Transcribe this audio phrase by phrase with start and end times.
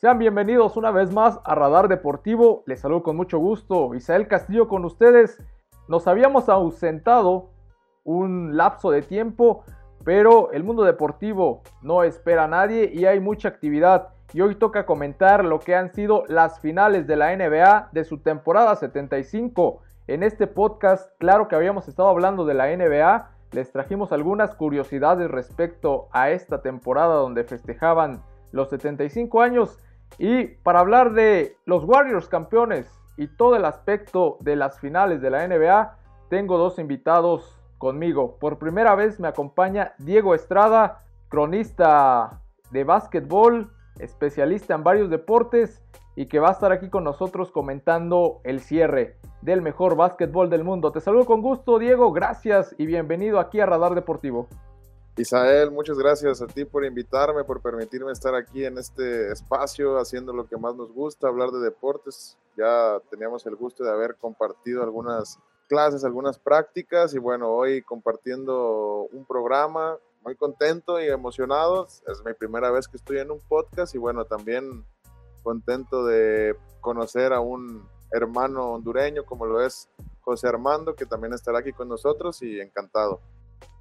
[0.00, 2.62] Sean bienvenidos una vez más a Radar Deportivo.
[2.66, 3.96] Les saludo con mucho gusto.
[3.96, 5.42] Isael Castillo con ustedes.
[5.88, 7.50] Nos habíamos ausentado
[8.04, 9.64] un lapso de tiempo,
[10.04, 14.10] pero el mundo deportivo no espera a nadie y hay mucha actividad.
[14.32, 18.18] Y hoy toca comentar lo que han sido las finales de la NBA de su
[18.18, 19.82] temporada 75.
[20.06, 25.28] En este podcast, claro que habíamos estado hablando de la NBA, les trajimos algunas curiosidades
[25.28, 28.22] respecto a esta temporada donde festejaban
[28.52, 29.80] los 75 años
[30.16, 35.30] y para hablar de los Warriors campeones y todo el aspecto de las finales de
[35.30, 35.96] la NBA,
[36.28, 38.36] tengo dos invitados conmigo.
[38.38, 40.98] Por primera vez me acompaña Diego Estrada,
[41.28, 42.40] cronista
[42.70, 45.82] de básquetbol, especialista en varios deportes
[46.16, 50.64] y que va a estar aquí con nosotros comentando el cierre del mejor básquetbol del
[50.64, 50.90] mundo.
[50.90, 52.12] Te saludo con gusto, Diego.
[52.12, 54.48] Gracias y bienvenido aquí a Radar Deportivo.
[55.18, 60.32] Isael, muchas gracias a ti por invitarme, por permitirme estar aquí en este espacio haciendo
[60.32, 62.38] lo que más nos gusta, hablar de deportes.
[62.56, 69.08] Ya teníamos el gusto de haber compartido algunas clases, algunas prácticas y bueno, hoy compartiendo
[69.10, 71.86] un programa, muy contento y emocionado.
[71.86, 74.84] Es mi primera vez que estoy en un podcast y bueno, también
[75.42, 81.58] contento de conocer a un hermano hondureño como lo es José Armando, que también estará
[81.58, 83.20] aquí con nosotros y encantado.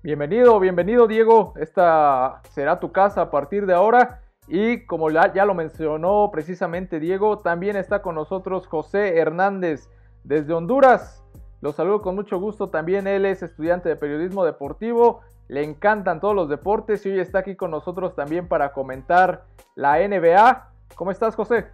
[0.04, 1.54] Bienvenido, bienvenido Diego.
[1.58, 4.22] Esta será tu casa a partir de ahora.
[4.48, 9.90] Y como ya, lo mencionó precisamente Diego, también está con nosotros José Hernández
[10.24, 11.26] desde Honduras.
[11.60, 12.70] Lo saludo con mucho gusto.
[12.70, 15.22] También él es estudiante de periodismo deportivo.
[15.50, 19.44] Le encantan todos los deportes y hoy está aquí con nosotros también para comentar
[19.76, 20.70] la NBA.
[20.96, 21.66] ¿Cómo estás, José?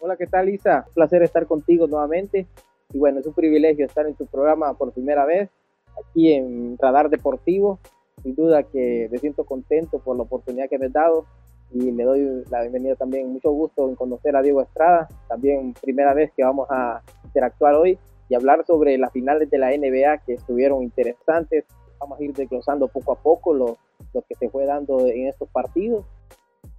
[0.00, 0.84] Hola, ¿qué tal, Isa?
[0.88, 2.48] Un placer estar contigo nuevamente.
[2.92, 5.48] Y bueno, es un privilegio estar en tu programa por primera vez
[6.04, 7.78] aquí en Radar Deportivo.
[8.22, 11.24] Sin duda que me siento contento por la oportunidad que me has dado
[11.70, 13.32] y le doy la bienvenida también.
[13.32, 15.08] Mucho gusto en conocer a Diego Estrada.
[15.28, 17.98] También primera vez que vamos a interactuar hoy
[18.28, 21.64] y hablar sobre las finales de la NBA que estuvieron interesantes.
[22.00, 23.76] Vamos a ir desglosando poco a poco lo,
[24.14, 26.04] lo que se fue dando en estos partidos.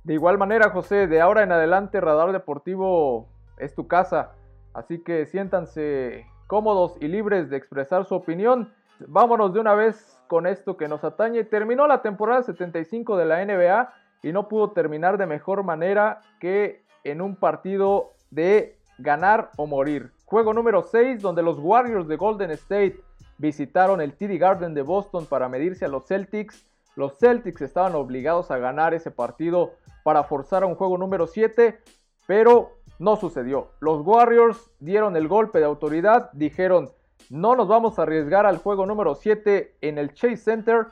[0.03, 4.33] De igual manera, José, de ahora en adelante Radar Deportivo es tu casa.
[4.73, 8.73] Así que siéntanse cómodos y libres de expresar su opinión
[9.07, 11.43] vámonos de una vez con esto que nos atañe.
[11.43, 13.93] Terminó la temporada 75 de la NBA
[14.23, 20.11] y no pudo terminar de mejor manera que en un partido de ganar o morir.
[20.25, 23.01] Juego número 6 donde los Warriors de Golden State
[23.37, 26.65] visitaron el TD Garden de Boston para medirse a los Celtics.
[26.95, 29.73] Los Celtics estaban obligados a ganar ese partido
[30.03, 31.79] para forzar a un juego número 7,
[32.27, 33.69] pero no sucedió.
[33.79, 36.91] Los Warriors dieron el golpe de autoridad, dijeron,
[37.29, 40.87] no nos vamos a arriesgar al juego número 7 en el Chase Center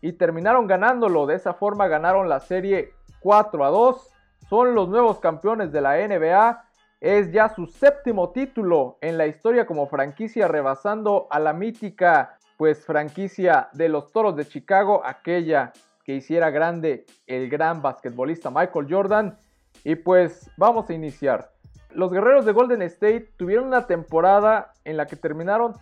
[0.00, 1.26] y terminaron ganándolo.
[1.26, 4.10] De esa forma ganaron la serie 4 a 2.
[4.48, 6.64] Son los nuevos campeones de la NBA.
[7.00, 12.86] Es ya su séptimo título en la historia como franquicia, rebasando a la mítica pues
[12.86, 15.72] franquicia de los Toros de Chicago, aquella
[16.04, 19.38] que hiciera grande el gran basquetbolista Michael Jordan.
[19.84, 21.53] Y pues vamos a iniciar
[21.94, 25.74] los guerreros de Golden State tuvieron una temporada en la que terminaron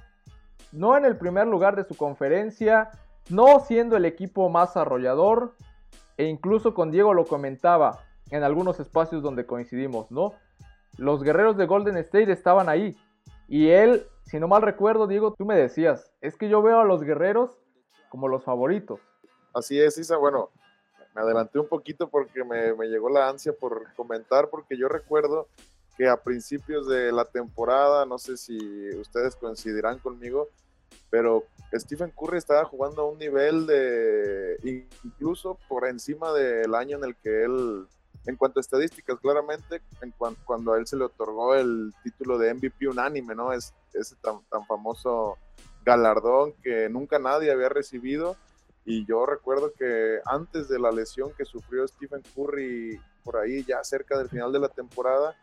[0.70, 2.90] no en el primer lugar de su conferencia,
[3.28, 5.54] no siendo el equipo más arrollador,
[6.16, 8.00] e incluso con Diego lo comentaba
[8.30, 10.34] en algunos espacios donde coincidimos, ¿no?
[10.98, 12.96] Los guerreros de Golden State estaban ahí.
[13.48, 16.84] Y él, si no mal recuerdo, Diego, tú me decías, es que yo veo a
[16.84, 17.58] los guerreros
[18.08, 19.00] como los favoritos.
[19.54, 20.16] Así es, Isa.
[20.16, 20.50] Bueno,
[21.14, 25.48] me adelanté un poquito porque me, me llegó la ansia por comentar, porque yo recuerdo
[25.96, 28.58] que a principios de la temporada, no sé si
[28.96, 30.48] ustedes coincidirán conmigo,
[31.10, 31.44] pero
[31.74, 34.56] Stephen Curry estaba jugando a un nivel de
[35.04, 37.86] incluso por encima del año en el que él,
[38.26, 40.12] en cuanto a estadísticas, claramente, en
[40.44, 43.52] cuando a él se le otorgó el título de MVP unánime, ¿no?
[43.52, 45.36] Es ese tan, tan famoso
[45.84, 48.36] galardón que nunca nadie había recibido.
[48.84, 53.82] Y yo recuerdo que antes de la lesión que sufrió Stephen Curry por ahí, ya
[53.84, 55.36] cerca del final de la temporada,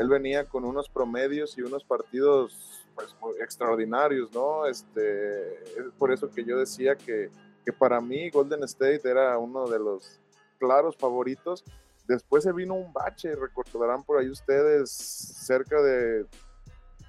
[0.00, 4.64] él venía con unos promedios y unos partidos pues, extraordinarios, ¿no?
[4.64, 7.28] Este, es por eso que yo decía que,
[7.66, 10.18] que para mí Golden State era uno de los
[10.58, 11.62] claros favoritos.
[12.08, 16.24] Después se vino un bache, recordarán por ahí ustedes, cerca de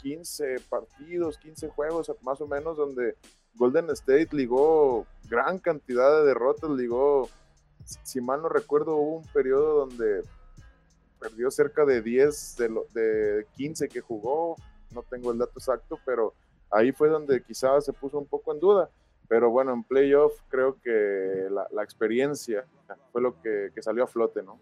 [0.01, 3.15] 15 partidos, 15 juegos más o menos, donde
[3.55, 7.29] Golden State ligó gran cantidad de derrotas, ligó,
[8.03, 10.23] si mal no recuerdo, hubo un periodo donde
[11.21, 14.55] perdió cerca de 10 de, lo, de 15 que jugó,
[14.93, 16.33] no tengo el dato exacto, pero
[16.71, 18.89] ahí fue donde quizás se puso un poco en duda.
[19.27, 22.65] Pero bueno, en playoff creo que la, experiencia
[23.13, 24.59] fue lo que, salió a flote, ¿no?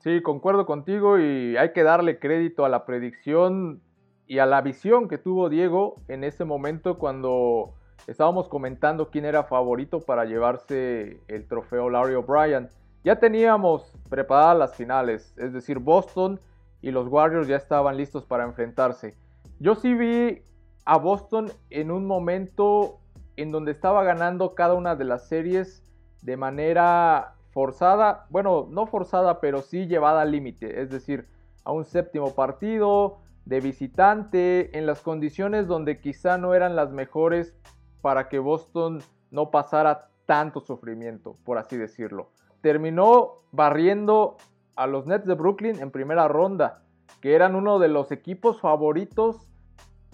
[0.00, 3.80] Sí, concuerdo contigo y hay que darle crédito a la predicción
[4.26, 7.72] y a la visión que tuvo Diego en ese momento cuando
[8.06, 12.68] estábamos comentando quién era favorito para llevarse el trofeo Larry O'Brien.
[13.04, 16.40] Ya teníamos preparadas las finales, es decir, Boston
[16.80, 19.14] y los Warriors ya estaban listos para enfrentarse.
[19.60, 20.42] Yo sí vi
[20.86, 23.00] a Boston en un momento
[23.36, 25.84] en donde estaba ganando cada una de las series
[26.22, 31.28] de manera forzada, bueno, no forzada, pero sí llevada al límite, es decir,
[31.64, 37.54] a un séptimo partido de visitante, en las condiciones donde quizá no eran las mejores
[38.00, 42.30] para que Boston no pasara tanto sufrimiento, por así decirlo.
[42.64, 44.38] Terminó barriendo
[44.74, 46.82] a los Nets de Brooklyn en primera ronda,
[47.20, 49.50] que eran uno de los equipos favoritos.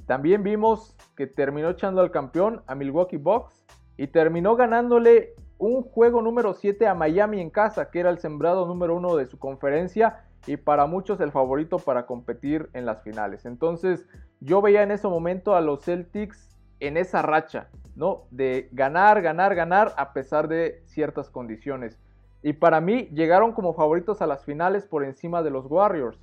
[0.07, 3.65] También vimos que terminó echando al campeón a Milwaukee Bucks
[3.97, 8.67] y terminó ganándole un juego número 7 a Miami en casa, que era el sembrado
[8.67, 13.47] número 1 de su conferencia y para muchos el favorito para competir en las finales.
[13.47, 14.09] Entonces
[14.41, 16.49] yo veía en ese momento a los Celtics
[16.81, 18.25] en esa racha, ¿no?
[18.33, 22.01] De ganar, ganar, ganar a pesar de ciertas condiciones.
[22.43, 26.19] Y para mí llegaron como favoritos a las finales por encima de los Warriors.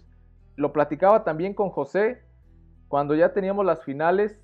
[0.56, 2.22] Lo platicaba también con José
[2.88, 4.40] cuando ya teníamos las finales,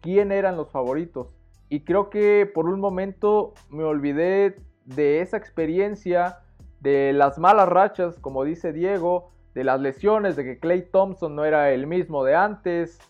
[0.00, 1.34] quién eran los favoritos.
[1.68, 6.38] Y creo que por un momento me olvidé de esa experiencia,
[6.80, 11.44] de las malas rachas, como dice Diego, de las lesiones, de que Clay Thompson no
[11.44, 13.00] era el mismo de antes,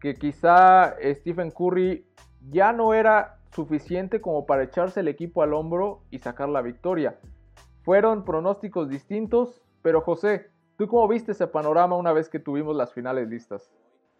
[0.00, 2.06] que quizá Stephen Curry
[2.50, 7.18] ya no era suficiente como para echarse el equipo al hombro y sacar la victoria.
[7.84, 10.46] Fueron pronósticos distintos, pero José,
[10.78, 13.70] ¿tú cómo viste ese panorama una vez que tuvimos las finales listas?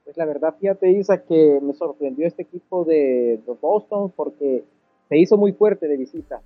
[0.05, 4.64] Pues la verdad, fíjate, Isa, que me sorprendió este equipo de, Boston porque
[5.08, 6.43] se hizo muy fuerte de visita.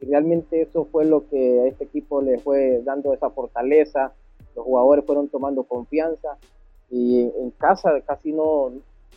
[0.00, 4.14] Y realmente eso fue lo que a este equipo le fue dando esa fortaleza.
[4.56, 6.38] Los jugadores fueron tomando confianza
[6.88, 8.70] y en casa casi no,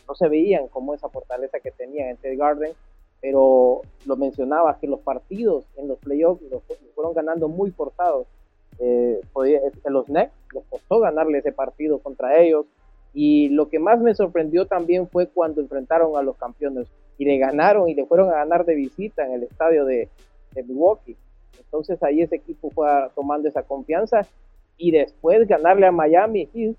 [0.06, 2.72] no se veían como esa fortaleza que tenían en Ted Garden.
[3.22, 6.62] Pero lo mencionaba que los partidos en los playoffs los,
[6.94, 8.26] fueron ganando muy forzados.
[8.78, 9.20] Eh,
[9.84, 12.66] los Nets les costó ganarle ese partido contra ellos
[13.14, 16.88] y lo que más me sorprendió también fue cuando enfrentaron a los campeones
[17.18, 20.08] y le ganaron y le fueron a ganar de visita en el estadio de,
[20.54, 21.16] Milwaukee.
[21.58, 24.26] Entonces ahí ese equipo fue tomando esa confianza
[24.76, 26.76] y después ganarle a Miami Heat,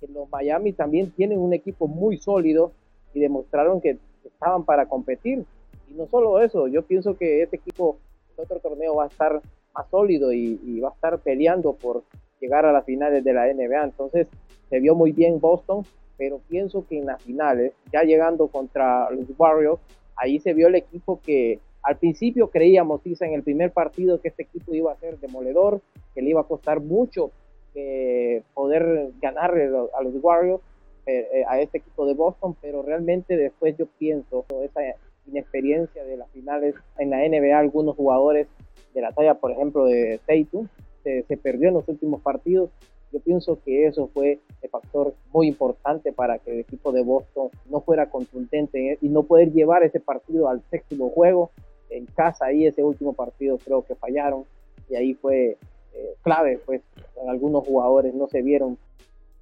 [0.00, 2.70] que los Miami también tienen un equipo muy sólido
[3.14, 5.44] y demostraron que estaban para competir.
[5.90, 7.98] Y no solo eso, yo pienso que este equipo,
[8.36, 9.40] el otro torneo va a estar
[9.74, 12.02] más sólido y, y va a estar peleando por
[12.40, 13.84] llegar a las finales de la NBA.
[13.84, 14.26] Entonces,
[14.68, 15.84] se vio muy bien Boston,
[16.16, 19.80] pero pienso que en las finales, ya llegando contra los Warriors,
[20.16, 24.28] ahí se vio el equipo que al principio creíamos, quizá en el primer partido, que
[24.28, 25.80] este equipo iba a ser demoledor,
[26.14, 27.30] que le iba a costar mucho
[27.74, 30.62] eh, poder ganar a los Warriors,
[31.06, 34.80] eh, eh, a este equipo de Boston, pero realmente después yo pienso esa
[35.28, 38.46] inexperiencia de las finales en la NBA, algunos jugadores
[38.94, 40.68] de la talla, por ejemplo, de Tatum,
[41.02, 42.70] se, se perdió en los últimos partidos
[43.12, 47.48] yo pienso que eso fue el factor muy importante para que el equipo de Boston
[47.70, 51.50] no fuera contundente y no poder llevar ese partido al séptimo juego.
[51.88, 54.44] En casa ahí ese último partido creo que fallaron
[54.88, 55.56] y ahí fue
[55.94, 56.82] eh, clave, pues
[57.28, 58.76] algunos jugadores no se vieron.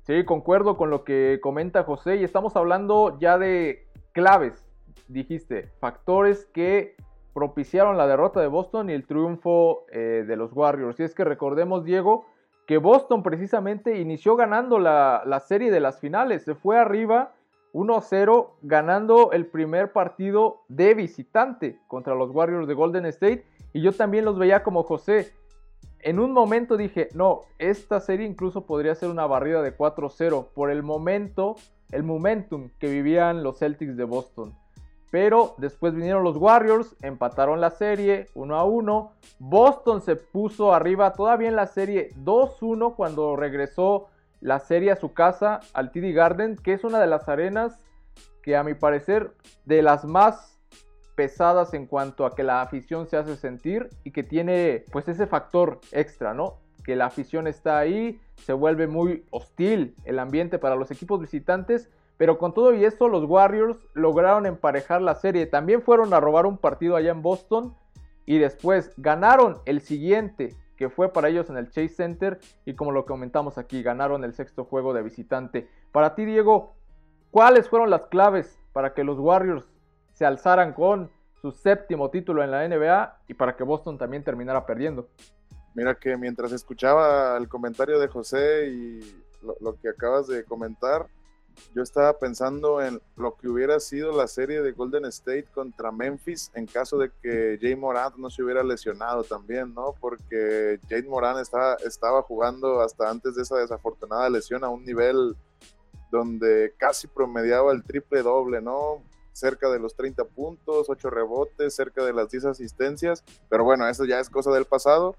[0.02, 4.63] Sí, concuerdo con lo que comenta José y estamos hablando ya de claves,
[5.08, 6.96] dijiste, factores que
[7.34, 10.98] propiciaron la derrota de Boston y el triunfo eh, de los Warriors.
[11.00, 12.26] Y es que recordemos, Diego,
[12.66, 16.44] que Boston precisamente inició ganando la, serie de las finales.
[16.44, 17.32] Se fue arriba
[17.72, 23.44] 1-0 ganando el primer partido de visitante contra los Warriors de Golden State.
[23.72, 25.32] Y yo también los veía como José.
[25.98, 30.70] En un momento dije, no, esta serie incluso podría ser una barrida de 4-0 por
[30.70, 31.56] el momento,
[31.90, 34.54] el momentum que vivían los Celtics de Boston.
[35.14, 39.12] Pero después vinieron los Warriors, empataron la serie 1 a 1.
[39.38, 44.09] Boston se puso arriba todavía en la serie 2-1 cuando regresó
[44.40, 47.78] la serie a su casa al TD Garden, que es una de las arenas
[48.42, 49.30] que a mi parecer
[49.64, 50.59] de las más
[51.14, 55.28] pesadas en cuanto a que la afición se hace sentir y que tiene pues ese
[55.28, 56.59] factor extra, ¿no?
[56.83, 61.88] Que la afición está ahí, se vuelve muy hostil el ambiente para los equipos visitantes
[62.16, 65.47] pero con todo y eso, los Warriors lograron emparejar la serie.
[65.47, 67.75] También fueron a robar un partido allá en Boston.
[68.26, 72.38] Y después ganaron el siguiente, que fue para ellos en el Chase Center.
[72.64, 75.68] Y como lo comentamos aquí, ganaron el sexto juego de visitante.
[75.92, 76.75] Para ti, Diego,
[77.30, 79.64] ¿cuáles fueron las claves para que los Warriors
[80.12, 84.64] se alzaran con su séptimo título en la NBA y para que Boston también terminara
[84.64, 85.09] perdiendo?
[85.75, 89.00] Mira que mientras escuchaba el comentario de José y
[89.61, 91.06] lo, que acabas de comentar,
[91.75, 96.50] yo estaba pensando en lo que hubiera sido la serie de Golden State contra Memphis
[96.54, 99.94] en caso de que Jay Morant no se hubiera lesionado también, ¿no?
[100.00, 105.37] Porque Jay Morant estaba, estaba jugando hasta antes de esa desafortunada lesión a un nivel
[106.11, 109.02] donde casi promediaba el triple doble, ¿no?
[109.32, 114.04] Cerca de los 30 puntos, 8 rebotes, cerca de las 10 asistencias, pero bueno, eso
[114.04, 115.16] ya es cosa del pasado.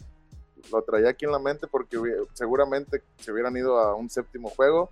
[0.72, 1.98] Lo traía aquí en la mente porque
[2.34, 4.90] seguramente se hubieran ido a un séptimo juego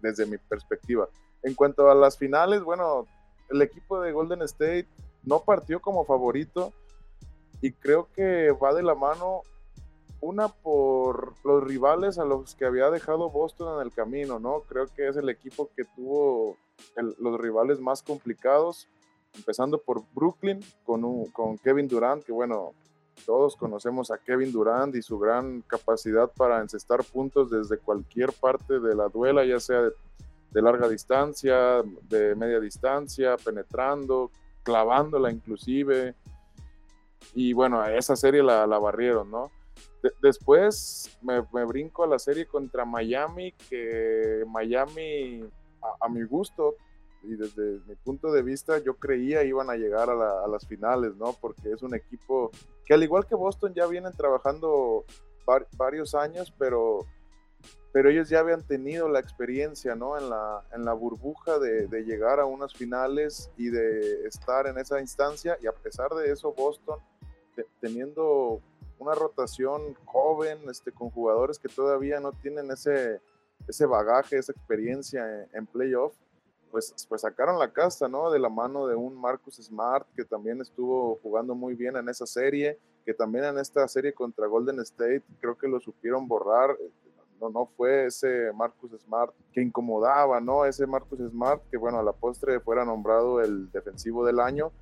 [0.00, 1.08] desde mi perspectiva.
[1.42, 3.06] En cuanto a las finales, bueno,
[3.48, 4.88] el equipo de Golden State
[5.24, 6.72] no partió como favorito
[7.60, 9.42] y creo que va de la mano
[10.20, 14.60] una por los rivales a los que había dejado Boston en el camino, ¿no?
[14.68, 16.56] Creo que es el equipo que tuvo
[17.18, 18.86] los rivales más complicados,
[19.34, 22.72] empezando por Brooklyn con, con Kevin Durant, que bueno,
[23.20, 28.80] todos conocemos a Kevin Durant y su gran capacidad para encestar puntos desde cualquier parte
[28.80, 34.30] de la duela, ya sea de, larga distancia, de media distancia, penetrando,
[34.62, 36.14] clavándola inclusive.
[37.34, 39.50] Y bueno, esa serie la, la barrieron, ¿no?
[40.22, 45.44] después me, brinco a la serie contra Miami, que Miami,
[46.00, 46.76] a, mi gusto
[47.22, 51.34] y desde mi punto de vista, yo creía iban a llegar a, las finales, ¿no?
[51.40, 52.50] Porque es un equipo
[52.84, 55.04] que al igual que Boston ya vienen trabajando
[55.76, 57.06] varios años, pero,
[57.92, 60.16] pero ellos ya habían tenido la experiencia, ¿no?
[60.16, 65.00] En la, en la burbuja de, llegar a unas finales y de estar en esa
[65.00, 67.00] instancia, y a pesar de eso, Boston,
[67.80, 68.60] teniendo
[68.98, 73.20] una rotación joven, este, con jugadores que todavía no tienen ese,
[73.66, 76.14] ese bagaje, esa experiencia en, playoff,
[76.70, 78.30] pues, pues sacaron la casta, ¿no?
[78.30, 82.26] De la mano de un Marcus Smart, que también estuvo jugando muy bien en esa
[82.26, 86.76] serie, que también en esta serie contra Golden State creo que lo supieron borrar.
[87.40, 90.64] No, no fue ese Marcus Smart que incomodaba, ¿no?
[90.66, 94.72] Ese Marcus Smart que, bueno, a la postre fuera nombrado el defensivo del año.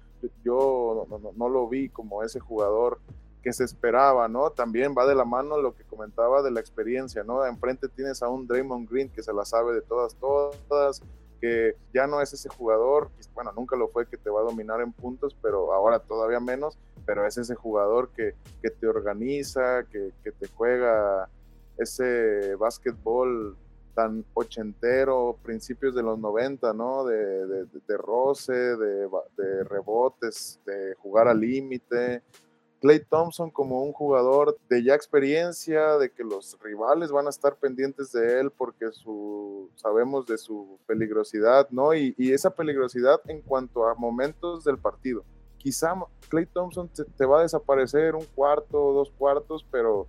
[0.45, 2.99] Yo no, no, no lo vi como ese jugador
[3.43, 4.51] que se esperaba, ¿no?
[4.51, 7.45] También va de la mano lo que comentaba de la experiencia, ¿no?
[7.47, 11.03] Enfrente tienes a un Draymond Green que se la sabe de todas, todas,
[11.41, 14.81] que ya no es ese jugador, bueno, nunca lo fue que te va a dominar
[14.81, 20.13] en puntos, pero ahora todavía menos, pero es ese jugador que, que te organiza, que,
[20.23, 21.29] que, te juega
[21.77, 23.57] ese básquetbol
[23.95, 27.05] tan ochentero, principios de los 90, ¿no?
[27.05, 32.23] De, de, roce, de rebotes, de jugar al límite,
[32.81, 37.57] Clay Thompson como un jugador de ya experiencia, de que los rivales van a estar
[37.57, 41.95] pendientes de él porque su, sabemos de su peligrosidad, ¿no?
[41.95, 45.25] Y, esa peligrosidad en cuanto a momentos del partido.
[45.57, 45.95] Quizá
[46.29, 50.07] Clay Thompson te, va a desaparecer un cuarto o dos cuartos, pero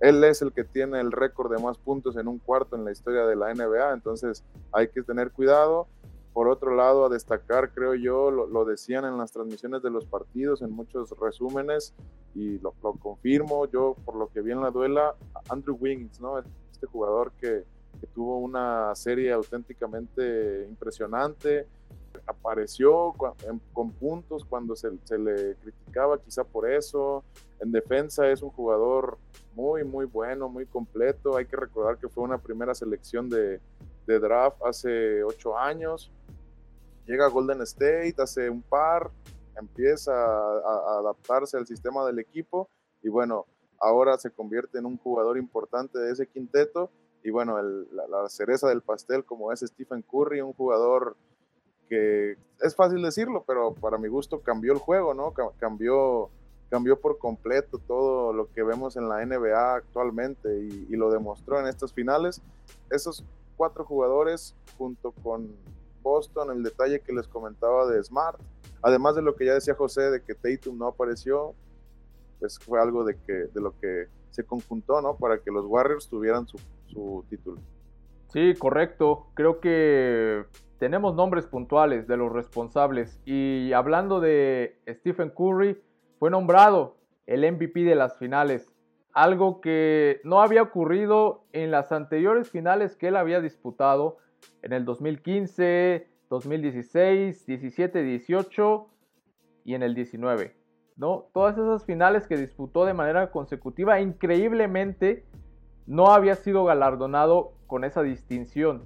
[0.00, 2.90] él es el que tiene el récord de más puntos en un cuarto en la
[2.90, 5.86] historia de la NBA, entonces hay que tener cuidado.
[6.32, 10.62] Por otro lado, a destacar, creo yo, lo, decían en las transmisiones de los partidos,
[10.62, 11.94] en muchos resúmenes,
[12.34, 15.14] y lo, confirmo yo por lo que vi en la duela,
[15.48, 16.38] Andrew Wiggins, ¿no?
[16.38, 17.64] Este jugador que,
[18.14, 21.66] tuvo una serie auténticamente impresionante,
[22.26, 23.12] apareció
[23.72, 27.24] con, puntos cuando se, se, le criticaba quizá por eso.
[27.58, 29.18] En defensa es un jugador
[29.56, 31.36] muy, muy bueno, muy completo.
[31.36, 33.60] Hay que recordar que fue una primera selección de,
[34.06, 36.12] de draft hace ocho años
[37.08, 39.10] llega a Golden State, hace un par,
[39.56, 42.68] empieza a, adaptarse al sistema del equipo
[43.02, 43.46] y bueno,
[43.80, 46.90] ahora se convierte en un jugador importante de ese quinteto
[47.24, 51.16] y bueno, la, cereza del pastel como es Stephen Curry, un jugador
[51.88, 55.32] que es fácil decirlo, pero para mi gusto cambió el juego, ¿no?
[55.58, 56.28] Cambió,
[56.68, 61.58] cambió por completo todo lo que vemos en la NBA actualmente y, y lo demostró
[61.58, 62.42] en estas finales.
[62.90, 63.24] Esos
[63.56, 65.48] cuatro jugadores junto con
[66.08, 68.40] Boston, el detalle que les comentaba de Smart,
[68.82, 71.54] además de lo que ya decía José de que Tatum no apareció,
[72.40, 75.16] pues fue algo de, que, de lo que se conjuntó, ¿no?
[75.16, 77.60] Para que los Warriors tuvieran su, su título.
[78.28, 79.26] Sí, correcto.
[79.34, 80.44] Creo que
[80.78, 83.20] tenemos nombres puntuales de los responsables.
[83.24, 85.82] Y hablando de Stephen Curry,
[86.18, 86.96] fue nombrado
[87.26, 88.72] el MVP de las finales.
[89.12, 94.18] Algo que no había ocurrido en las anteriores finales que él había disputado
[94.62, 98.88] en el 2015, 2016, 17, 18
[99.64, 100.58] y en el 19.
[100.98, 101.26] ¿no?
[101.32, 105.24] Todas esas finales que disputó de manera consecutiva, increíblemente
[105.86, 108.84] no había sido galardonado con esa distinción.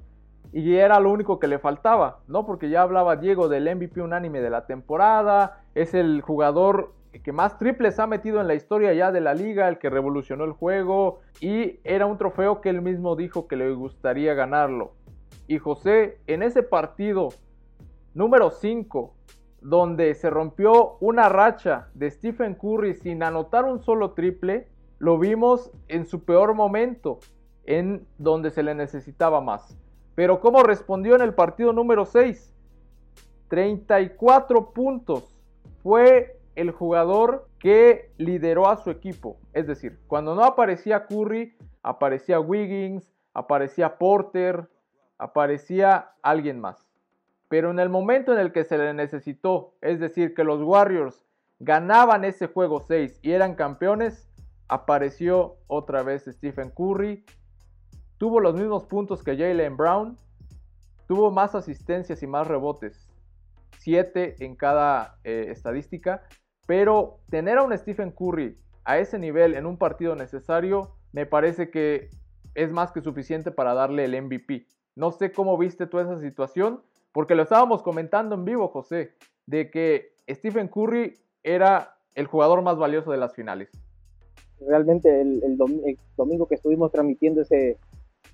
[0.53, 2.45] Y era lo único que le faltaba, ¿no?
[2.45, 6.93] Porque ya hablaba Diego del MVP unánime de la temporada, es el jugador
[7.25, 10.45] que más triples ha metido en la historia ya de la liga, el que revolucionó
[10.45, 14.93] el juego y era un trofeo que él mismo dijo que le gustaría ganarlo.
[15.47, 17.31] Y José, en ese partido
[18.15, 19.15] número 5,
[19.61, 25.71] donde se rompió una racha de Stephen Curry sin anotar un solo triple, lo vimos
[25.89, 27.19] en su peor momento,
[27.65, 29.77] en donde se le necesitaba más.
[30.15, 32.53] Pero ¿cómo respondió en el partido número 6?
[33.49, 35.37] 34 puntos.
[35.83, 39.39] Fue el jugador que lideró a su equipo.
[39.53, 44.69] Es decir, cuando no aparecía Curry, aparecía Wiggins, aparecía Porter,
[45.23, 46.89] aparecía alguien más.
[47.49, 51.25] Pero en el momento en el que se le necesitó, es decir, que los Warriors
[51.61, 54.29] ganaban ese juego 6 y eran campeones,
[54.69, 57.25] apareció otra vez Stephen Curry.
[58.19, 60.19] Tuvo los mismos puntos que Jalen Brown.
[61.07, 63.09] Tuvo más asistencias y más rebotes.
[63.79, 66.23] 7 en cada eh, estadística.
[66.67, 71.71] Pero tener a un Stephen Curry a ese nivel en un partido necesario me parece
[71.71, 72.11] que
[72.55, 74.67] es más que suficiente para darle el MVP.
[74.95, 76.83] No sé cómo viste tú esa situación,
[77.13, 79.13] porque lo estábamos comentando en vivo, José,
[79.47, 83.71] de que Stephen Curry era el jugador más valioso de las finales.
[84.61, 85.57] Realmente el,
[86.17, 87.79] domingo que estuvimos transmitiendo ese,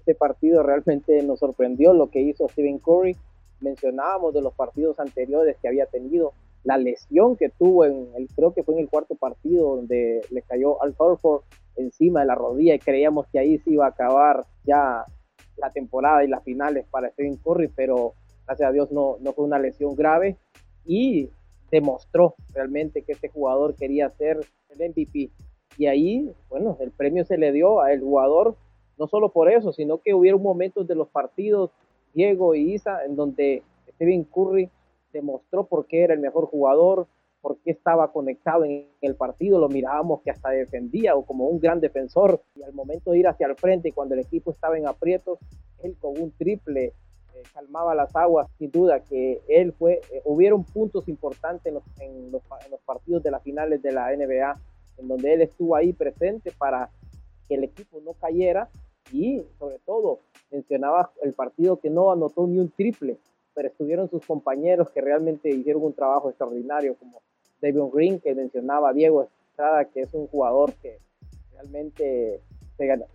[0.01, 3.17] ese partido realmente nos sorprendió lo que hizo Stephen Curry.
[3.61, 6.33] Mencionábamos de los partidos anteriores que había tenido,
[6.65, 10.43] la lesión que tuvo en el, creo que fue en el cuarto partido donde le
[10.43, 11.43] cayó al Horford
[11.77, 15.07] encima de la rodilla y creíamos que ahí se iba a acabar ya
[15.59, 18.15] la temporada y las finales para Stephen Curry, pero
[18.47, 20.37] gracias a Dios no, no fue una lesión grave
[20.85, 21.31] y
[21.71, 25.31] demostró realmente que este jugador quería ser el MVP.
[25.77, 28.57] Y ahí, bueno, el premio se le dio al jugador,
[28.99, 31.71] no solo por eso, sino que hubieron momentos de los partidos,
[32.15, 33.63] Diego y Isa, en donde
[33.95, 34.71] Stephen Curry
[35.13, 37.07] demostró por qué era el mejor jugador,
[37.41, 41.61] por qué estaba conectado en el partido, lo mirábamos que hasta defendía o como un
[41.61, 44.77] gran defensor y al momento de ir hacia el frente y cuando el equipo estaba
[44.77, 45.39] en aprietos,
[45.83, 46.95] él con un triple
[47.35, 51.85] eh, calmaba las aguas, sin duda que él fue, eh, hubieron puntos importantes en los,
[52.01, 54.61] en, los, en los partidos de las finales de la NBA,
[54.99, 56.91] en donde él estuvo ahí presente para
[57.49, 58.69] que el equipo no cayera
[59.13, 63.19] y sobre todo mencionaba el partido que no anotó ni un triple,
[63.55, 67.23] pero estuvieron sus compañeros que realmente hicieron un trabajo extraordinario, como
[67.61, 70.99] David Green, que mencionaba Diego Estrada, que es un jugador que
[71.53, 72.41] realmente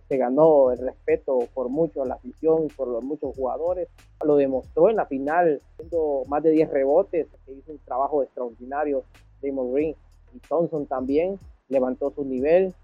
[0.08, 3.88] se ganó, el respeto por mucho, la afición, por los muchos jugadores.
[4.22, 9.04] Lo demostró en la final, haciendo más de 10 rebotes, que hizo un trabajo extraordinario.
[9.42, 9.96] Damon Green
[10.34, 12.74] y Thompson también levantó su nivel.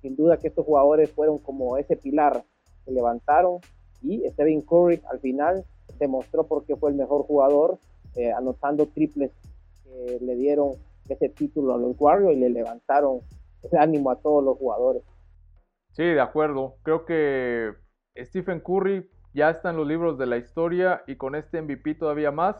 [0.00, 2.44] Sin duda que estos jugadores fueron como ese pilar
[2.84, 3.58] que levantaron.
[4.00, 5.64] Y Stephen Curry al final
[5.98, 7.78] demostró por qué fue el mejor jugador,
[8.14, 9.32] eh, anotando triples
[9.82, 10.76] que le dieron
[11.08, 13.20] ese título a los Warriors y le levantaron
[13.62, 15.02] el ánimo a todos los jugadores.
[15.92, 16.76] Sí, de acuerdo.
[16.82, 17.74] Creo que
[18.16, 22.30] Stephen Curry ya está en los libros de la historia y con este MVP todavía
[22.30, 22.56] más.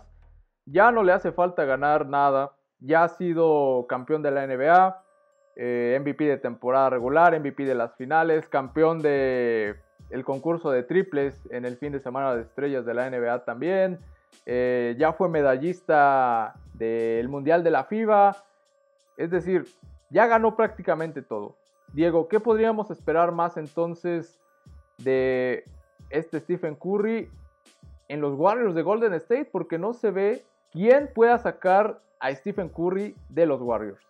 [0.67, 2.53] Ya no le hace falta ganar nada.
[2.81, 5.03] Ya ha sido campeón de la NBA,
[5.57, 9.77] eh, MVP de temporada regular, MVP de las finales, campeón de
[10.11, 13.99] el concurso de triples en el fin de semana de estrellas de la NBA también.
[14.47, 18.37] Eh, ya fue medallista del Mundial de la FIBA.
[19.17, 19.67] Es decir,
[20.11, 21.57] ya ganó prácticamente todo.
[21.93, 24.39] Diego, ¿qué podríamos esperar más entonces
[24.99, 25.65] de
[26.11, 27.31] este Stephen Curry
[28.09, 29.49] en los Warriors de Golden State?
[29.51, 34.05] Porque no se ve quién pueda sacar a Stephen Curry de los Warriors.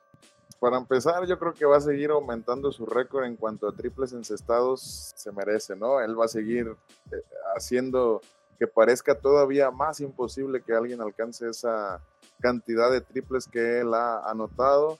[0.61, 4.12] Para empezar, yo creo que va a seguir aumentando su récord en cuanto a triples
[4.12, 6.00] encestados se merece, ¿no?
[6.00, 6.74] Él va a seguir
[7.12, 7.22] eh,
[7.54, 8.20] haciendo
[8.59, 12.01] que parezca todavía más imposible que alguien alcance esa
[12.40, 14.99] cantidad de triples que él ha anotado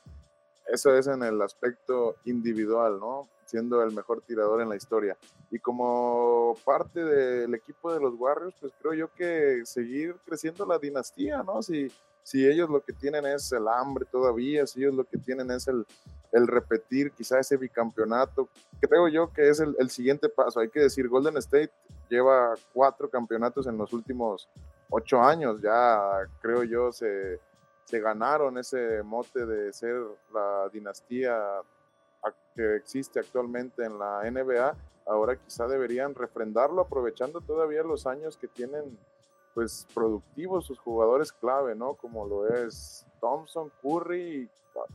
[0.68, 3.29] eso es en el aspecto individual, ¿no?
[3.47, 5.16] Siendo el mejor tirador en la historia.
[5.51, 10.79] Y como parte del equipo de los Warriors, pues creo yo que seguir creciendo la
[10.79, 11.62] dinastía, ¿no?
[11.62, 11.90] Si,
[12.23, 15.66] si ellos lo que tienen es el hambre todavía, si ellos lo que tienen es
[15.68, 15.87] el,
[16.32, 18.48] el repetir quizá ese bicampeonato,
[18.80, 20.60] creo yo que es el, el siguiente paso.
[20.60, 21.72] Hay que decir, Golden State
[22.08, 24.48] lleva cuatro campeonatos en los últimos
[24.90, 27.40] ocho años, ya creo yo se
[27.88, 29.96] se ganaron ese mote de ser
[30.34, 31.62] la dinastía
[32.54, 38.46] que existe actualmente en la NBA, ahora quizá deberían refrendarlo aprovechando todavía los años que
[38.46, 38.98] tienen
[39.54, 41.94] pues productivos sus jugadores clave, ¿no?
[41.94, 44.48] Como lo es Thompson, Curry,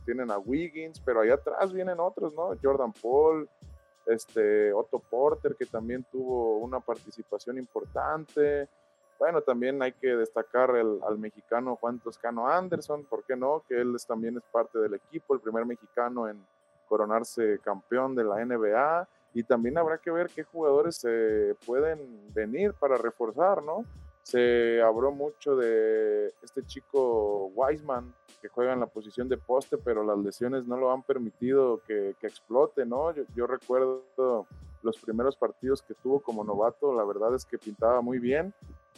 [0.04, 2.52] tienen a Wiggins, pero ahí atrás vienen otros, ¿no?
[2.62, 3.48] Jordan Paul,
[4.06, 8.68] este Otto Porter que también tuvo una participación importante,
[9.18, 13.62] bueno, también hay que destacar al mexicano Juan Toscano Anderson, ¿por qué no?
[13.68, 16.44] Que él también es parte del equipo, el primer mexicano en
[16.88, 19.08] coronarse campeón de la NBA.
[19.34, 23.84] Y también habrá que ver qué jugadores se pueden venir para reforzar, ¿no?
[24.24, 30.02] Se habló mucho de este chico Wiseman, que juega en la posición de poste, pero
[30.02, 33.14] las lesiones no lo han permitido que, explote, ¿no?
[33.36, 34.46] yo recuerdo
[34.82, 38.52] los primeros partidos que tuvo como novato, la verdad es que pintaba muy bien,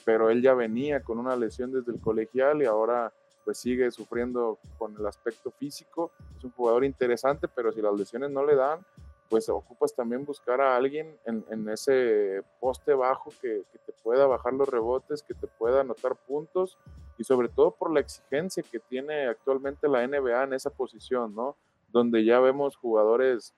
[0.05, 3.12] pero él ya venía con una lesión desde el colegial y ahora
[3.45, 6.11] pues sigue sufriendo con el aspecto físico.
[6.37, 8.81] Es un jugador interesante, pero si las lesiones no le dan,
[9.29, 14.69] pues ocupas también buscar a alguien en, ese poste bajo que, te pueda bajar los
[14.69, 16.79] rebotes, que te pueda anotar puntos
[17.19, 21.57] y sobre todo por la exigencia que tiene actualmente la NBA en esa posición, ¿no?
[21.89, 23.55] Donde ya vemos jugadores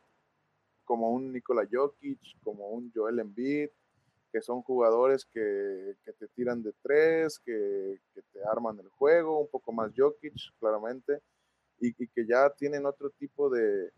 [0.85, 3.69] como un Nikola Jokic, como un Joel Embiid,
[4.33, 7.99] que son jugadores que, te tiran de tres, que,
[8.33, 11.21] te arman el juego, un poco más Jokic, claramente,
[11.81, 13.91] y, que ya tienen otro tipo de,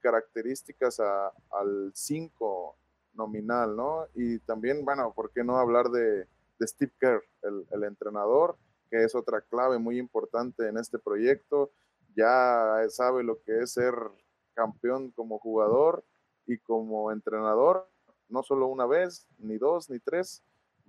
[0.00, 2.76] características al 5
[3.14, 4.06] nominal, ¿no?
[4.14, 6.26] Y también, bueno, ¿por qué no hablar de,
[6.60, 8.56] Steve Kerr, el, el, entrenador,
[8.88, 11.72] que es otra clave muy importante en este proyecto?
[12.14, 13.94] Ya sabe lo que es ser
[14.54, 16.04] campeón como jugador
[16.46, 17.88] y como entrenador,
[18.28, 20.42] no solo una vez, ni dos, ni tres,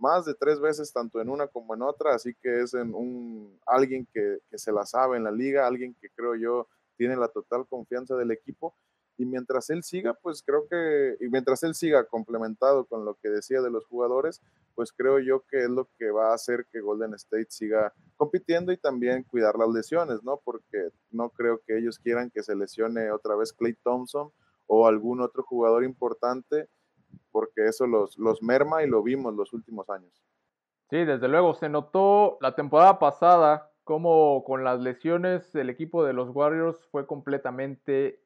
[0.03, 3.57] más de tres veces, tanto en una como en otra, así que es en un,
[3.65, 7.65] alguien que, se la sabe en la liga, alguien que creo yo tiene la total
[7.67, 8.75] confianza del equipo.
[9.17, 13.29] Y mientras él siga, pues creo que, y mientras él siga complementado con lo que
[13.29, 14.41] decía de los jugadores,
[14.75, 18.73] pues creo yo que es lo que va a hacer que Golden State siga compitiendo
[18.73, 20.41] y también cuidar las lesiones, ¿no?
[20.43, 24.31] Porque no creo que ellos quieran que se lesione otra vez Clay Thompson
[24.67, 26.67] o algún otro jugador importante,
[27.31, 30.23] porque eso los, los merma y lo vimos los últimos años.
[30.89, 36.13] Sí, desde luego, se notó la temporada pasada como con las lesiones el equipo de
[36.13, 38.21] los Warriors fue completamente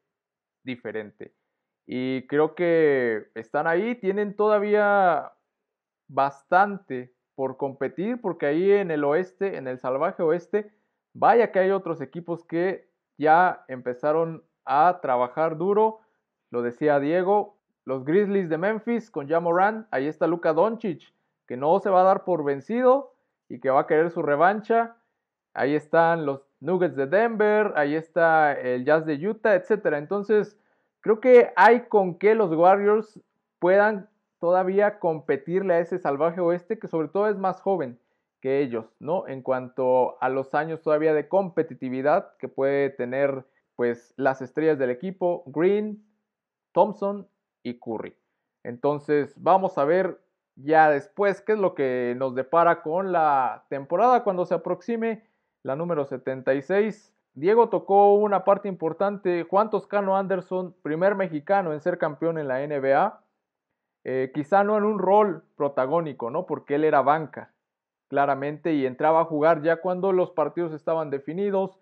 [0.63, 1.33] diferente.
[1.85, 5.31] Y creo que están ahí, tienen todavía
[6.07, 10.71] bastante por competir, porque ahí en el oeste, en el salvaje oeste,
[11.13, 16.01] vaya que hay otros equipos que ya empezaron a trabajar duro
[16.49, 17.56] lo decía Diego,
[17.87, 21.13] los Grizzlies de Memphis con Jamoran, ahí está Luka Doncic,
[21.47, 23.13] que no se va a dar por vencido
[23.47, 24.97] y que va a querer su revancha.
[25.53, 29.93] Ahí están los Nuggets de Denver, ahí está el Jazz de Utah, etc.
[29.93, 30.59] Entonces,
[30.99, 33.21] creo que hay con que los Warriors
[33.57, 37.97] puedan todavía competirle a ese salvaje oeste que sobre todo es más joven
[38.41, 39.29] que ellos, ¿no?
[39.29, 43.45] En cuanto a los años todavía de competitividad que puede tener
[43.77, 46.03] pues las estrellas del equipo, Green,
[46.73, 47.29] Thompson
[47.63, 48.15] y Curry.
[48.63, 50.19] Entonces vamos a ver
[50.55, 55.23] ya después qué es lo que nos depara con la temporada cuando se aproxime
[55.63, 57.13] la número 76.
[57.33, 62.65] Diego tocó una parte importante, Juan Toscano Anderson, primer mexicano en ser campeón en la
[62.65, 63.21] NBA.
[64.03, 66.45] Eh, quizá no en un rol protagónico, ¿no?
[66.45, 67.53] Porque él era banca,
[68.07, 71.79] claramente, y entraba a jugar ya cuando los partidos estaban definidos,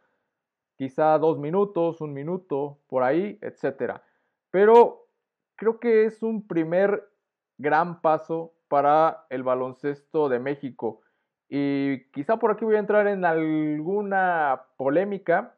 [0.76, 4.04] quizá dos minutos, un minuto, por ahí, etcétera.
[4.52, 5.05] Pero
[5.56, 7.10] creo que es un primer
[7.58, 11.02] gran paso para el baloncesto de México.
[11.48, 15.56] Y quizá por aquí voy a entrar en alguna polémica,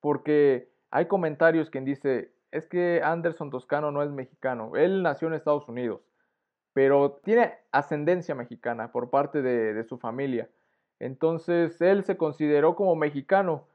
[0.00, 5.34] porque hay comentarios que dice, es que Anderson Toscano no es mexicano, él nació en
[5.34, 6.02] Estados Unidos,
[6.72, 10.48] pero tiene ascendencia mexicana por parte de, de su familia.
[10.98, 13.66] Entonces él se consideró como mexicano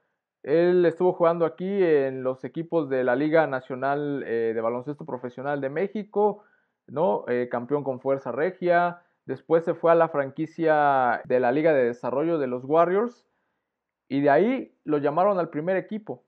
[0.43, 5.61] él estuvo jugando aquí en los equipos de la Liga Nacional eh, de Baloncesto Profesional
[5.61, 6.43] de México,
[6.87, 7.25] ¿no?
[7.27, 9.01] Eh, campeón con Fuerza Regia.
[9.25, 13.27] Después se fue a la franquicia de la Liga de Desarrollo de los Warriors.
[14.09, 16.23] Y de ahí lo llamaron al primer equipo.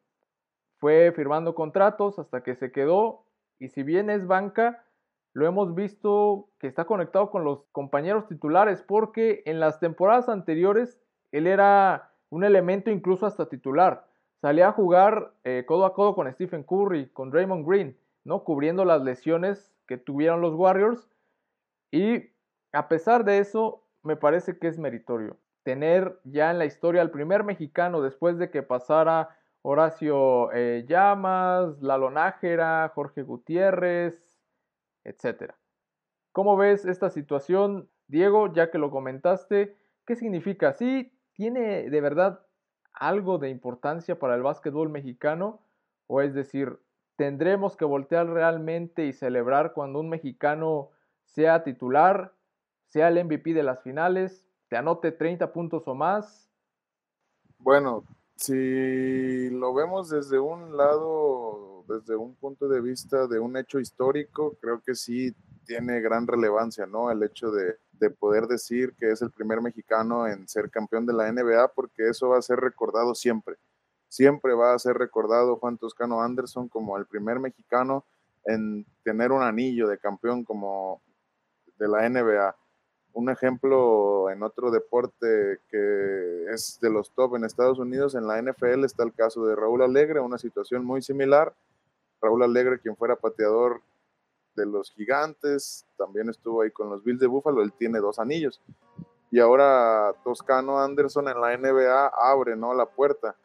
[0.78, 3.26] Fue firmando contratos hasta que se quedó.
[3.58, 4.86] Y si bien es banca,
[5.34, 10.99] lo hemos visto que está conectado con los compañeros titulares porque en las temporadas anteriores
[11.32, 14.08] él era un elemento incluso hasta titular.
[14.41, 18.43] Salía a jugar eh, codo a codo con Stephen Curry, con Raymond Green, ¿no?
[18.43, 21.08] Cubriendo las lesiones que tuvieron los Warriors.
[21.91, 22.32] Y
[22.72, 25.38] a pesar de eso, me parece que es meritorio.
[25.62, 31.84] Tener ya en la historia al primer mexicano después de que pasara Horacio eh, Llamas,
[31.84, 34.41] Lalo Nájera, Jorge Gutiérrez,
[35.04, 35.54] etc.
[36.32, 38.52] ¿Cómo ves esta situación, Diego?
[38.52, 40.74] Ya que lo comentaste, ¿qué significa?
[40.74, 42.46] Sí, ¿tiene de verdad
[42.93, 45.62] algo de importancia para el básquetbol mexicano?
[46.08, 46.80] O es decir,
[47.15, 50.89] ¿tendremos que voltear realmente y celebrar cuando un mexicano
[51.26, 52.34] sea titular,
[52.88, 56.50] sea el MVP de las finales, te anote 30 puntos o más?
[57.60, 58.04] Bueno,
[58.36, 64.58] si lo vemos desde un lado, desde un punto de vista de un hecho histórico,
[64.60, 65.34] creo que sí
[65.65, 67.10] tiene gran relevancia, ¿no?
[67.10, 71.13] El hecho de, de, poder decir que es el primer mexicano en ser campeón de
[71.13, 73.56] la NBA, porque eso va a ser recordado siempre.
[74.10, 78.06] Siempre va a ser recordado Juan Toscano Anderson como el primer mexicano
[78.45, 81.01] en tener un anillo de campeón como
[81.77, 82.56] de la NBA.
[83.13, 88.41] Un ejemplo en otro deporte que es de los top en Estados Unidos, en la
[88.41, 91.53] NFL está el caso de Raúl Alegre, una situación muy similar.
[92.21, 93.82] Raúl Alegre, quien fuera pateador
[94.55, 98.61] de los gigantes, también estuvo ahí con los Bills de Buffalo, él tiene dos anillos.
[99.31, 102.73] Y ahora Toscano Anderson en la NBA abre ¿no?
[102.73, 103.35] la puerta.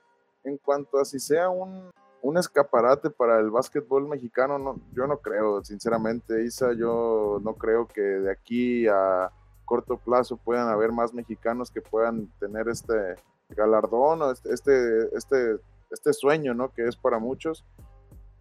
[0.45, 1.91] En cuanto a si sea un,
[2.21, 7.87] un escaparate para el básquetbol mexicano, no, yo no creo, sinceramente, Isa, yo no creo
[7.87, 9.31] que de aquí a
[9.65, 13.17] corto plazo puedan haber más mexicanos que puedan tener este
[13.51, 15.59] galardón o este, este, este,
[15.91, 16.73] este sueño, ¿no?
[16.73, 17.65] Que es para muchos,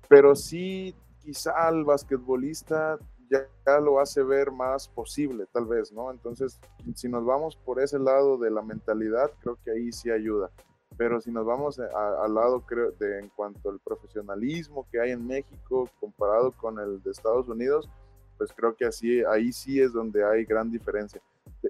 [0.08, 0.96] pero sí
[1.28, 2.98] quizá el basquetbolista
[3.30, 6.10] ya, ya, lo hace ver más posible, tal vez, ¿no?
[6.10, 6.58] Entonces,
[6.96, 10.50] si nos vamos por ese lado de la mentalidad, creo que ahí sí ayuda.
[10.96, 15.28] Pero si nos vamos al lado, creo, de en cuanto al profesionalismo que hay en
[15.28, 17.90] México comparado con el de Estados Unidos,
[18.38, 21.22] pues creo que así, ahí sí es donde hay gran diferencia.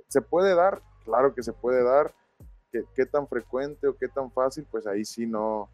[0.08, 0.84] ¿Se puede dar?
[1.04, 2.14] Claro que se puede dar.
[2.72, 4.68] ¿Qué, qué tan frecuente o qué tan fácil?
[4.70, 5.72] Pues ahí sí no,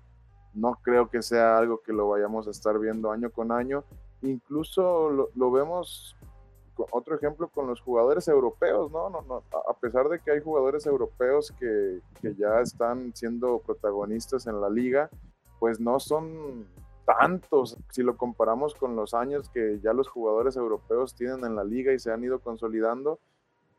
[0.54, 3.84] no creo que sea algo que lo vayamos a estar viendo año con año.
[4.22, 6.16] Incluso lo, lo vemos
[6.92, 9.10] otro ejemplo con los jugadores europeos, ¿no?
[9.10, 14.48] No, no, a pesar de que hay jugadores europeos que, que, ya están siendo protagonistas
[14.48, 15.10] en la liga,
[15.60, 16.68] pues no son
[17.06, 21.64] tantos si lo comparamos con los años que ya los jugadores europeos tienen en la
[21.64, 23.20] liga y se han ido consolidando,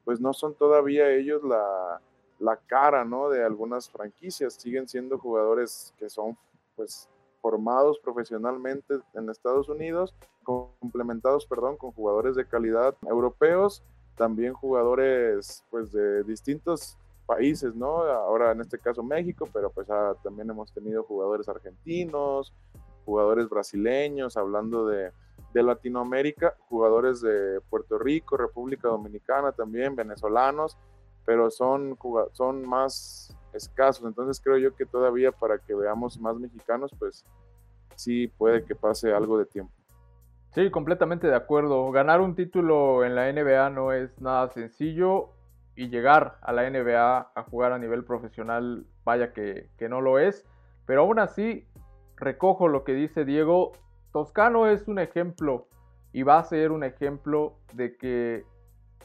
[0.04, 2.00] pues no son todavía ellos la,
[2.38, 3.28] la cara, ¿no?
[3.28, 6.36] De algunas franquicias, siguen siendo jugadores que son,
[6.76, 7.08] pues,
[7.40, 13.82] formados profesionalmente en Estados Unidos, complementados, perdón, con jugadores de calidad europeos,
[14.16, 18.02] también jugadores pues de distintos países, ¿no?
[18.04, 22.54] Ahora en este caso México, pero pues ah, también hemos tenido jugadores argentinos,
[23.04, 25.10] jugadores brasileños, hablando de,
[25.52, 30.78] de Latinoamérica, jugadores de Puerto Rico, República Dominicana también, venezolanos,
[31.24, 31.98] pero son,
[32.32, 34.04] son más escasos.
[34.04, 37.24] Entonces creo yo que todavía para que veamos más mexicanos, pues
[37.96, 39.72] sí puede que pase algo de tiempo.
[40.54, 41.90] Sí, completamente de acuerdo.
[41.90, 45.30] Ganar un título en la NBA no es nada sencillo
[45.74, 50.18] y llegar a la NBA a jugar a nivel profesional, vaya que, que no lo
[50.18, 50.44] es.
[50.86, 51.66] Pero aún así,
[52.16, 53.72] recojo lo que dice Diego.
[54.12, 55.66] Toscano es un ejemplo
[56.12, 58.44] y va a ser un ejemplo de que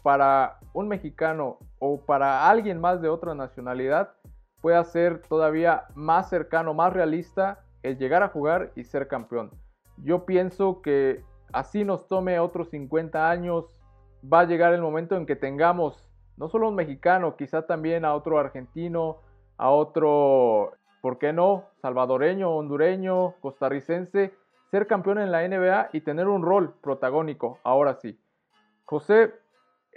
[0.03, 4.13] para un mexicano o para alguien más de otra nacionalidad,
[4.61, 9.51] pueda ser todavía más cercano, más realista el llegar a jugar y ser campeón.
[9.97, 13.75] Yo pienso que así nos tome otros 50 años,
[14.21, 18.15] va a llegar el momento en que tengamos no solo un mexicano, quizá también a
[18.15, 19.17] otro argentino,
[19.57, 21.65] a otro, ¿por qué no?
[21.81, 24.33] Salvadoreño, hondureño, costarricense,
[24.71, 28.17] ser campeón en la NBA y tener un rol protagónico, ahora sí.
[28.85, 29.33] José,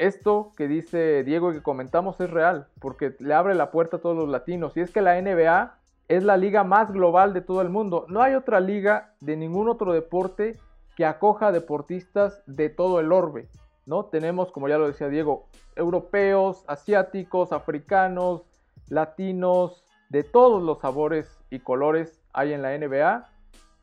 [0.03, 4.01] esto que dice Diego y que comentamos es real, porque le abre la puerta a
[4.01, 4.77] todos los latinos.
[4.77, 8.07] Y es que la NBA es la liga más global de todo el mundo.
[8.09, 10.59] No hay otra liga de ningún otro deporte
[10.97, 13.49] que acoja deportistas de todo el orbe.
[13.87, 14.07] ¿no?
[14.07, 18.43] Tenemos, como ya lo decía Diego, europeos, asiáticos, africanos,
[18.89, 23.29] latinos, de todos los sabores y colores hay en la NBA.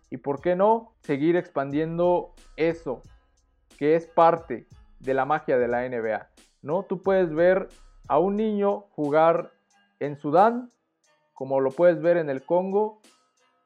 [0.09, 3.03] Y por qué no seguir expandiendo eso,
[3.77, 4.67] que es parte
[4.99, 6.27] de la magia de la NBA,
[6.61, 6.83] ¿no?
[6.83, 7.69] Tú puedes ver
[8.07, 9.51] a un niño jugar
[9.99, 10.71] en Sudán,
[11.33, 12.99] como lo puedes ver en el Congo,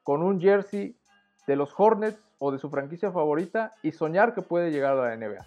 [0.02, 0.96] con un jersey
[1.46, 5.16] de los Hornets o de su franquicia favorita y soñar que puede llegar a la
[5.16, 5.44] NBA.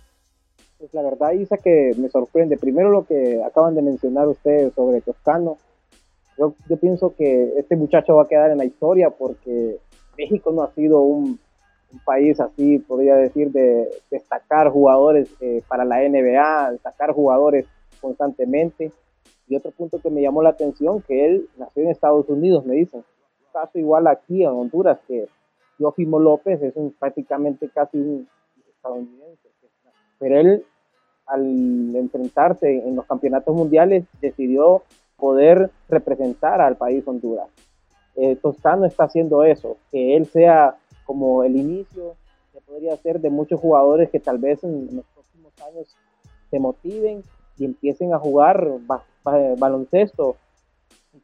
[0.80, 2.58] Pues la verdad, Isa, que me sorprende.
[2.58, 5.58] Primero lo que acaban de mencionar ustedes sobre Toscano.
[6.38, 9.78] Yo, yo pienso que este muchacho va a quedar en la historia porque
[10.18, 11.40] México no ha sido un,
[11.92, 17.66] un país así, podría decir, de destacar jugadores eh, para la NBA, destacar jugadores
[18.02, 18.92] constantemente.
[19.48, 22.76] Y otro punto que me llamó la atención, que él nació en Estados Unidos, me
[22.76, 23.00] dicen.
[23.00, 25.28] Un caso igual aquí en Honduras, que
[25.78, 28.28] Teófimo López es un, prácticamente casi un
[28.70, 29.48] estadounidense.
[30.20, 30.66] Pero él,
[31.28, 34.84] al enfrentarse en los campeonatos mundiales, decidió
[35.16, 37.48] poder representar al país Honduras.
[38.16, 40.76] Eh, Toscano está haciendo eso, que él sea
[41.08, 42.16] como el inicio
[42.54, 45.88] que podría ser de muchos jugadores que tal vez en, los próximos años
[46.52, 47.24] se motiven
[47.58, 48.70] y empiecen a jugar
[49.58, 50.36] baloncesto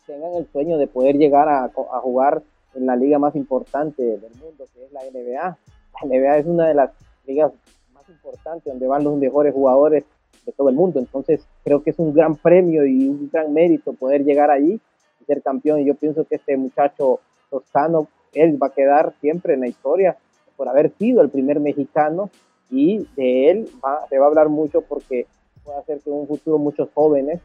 [0.05, 2.43] tengan el sueño de poder llegar a, a, jugar
[2.75, 5.57] en la liga más importante del mundo, que es la NBA.
[6.01, 6.91] La NBA es una de las
[7.25, 7.51] ligas
[7.93, 10.03] más importantes donde van los mejores jugadores
[10.45, 10.99] de todo el mundo.
[10.99, 14.79] Entonces, creo que es un gran premio y un gran mérito poder llegar allí
[15.21, 15.79] y ser campeón.
[15.79, 17.19] Y yo pienso que este muchacho
[17.49, 20.17] toscano, él va a quedar siempre en la historia
[20.55, 22.29] por haber sido el primer mexicano
[22.69, 25.25] y de él va, se va a hablar mucho porque
[25.63, 27.41] puede hacer que en un futuro muchos jóvenes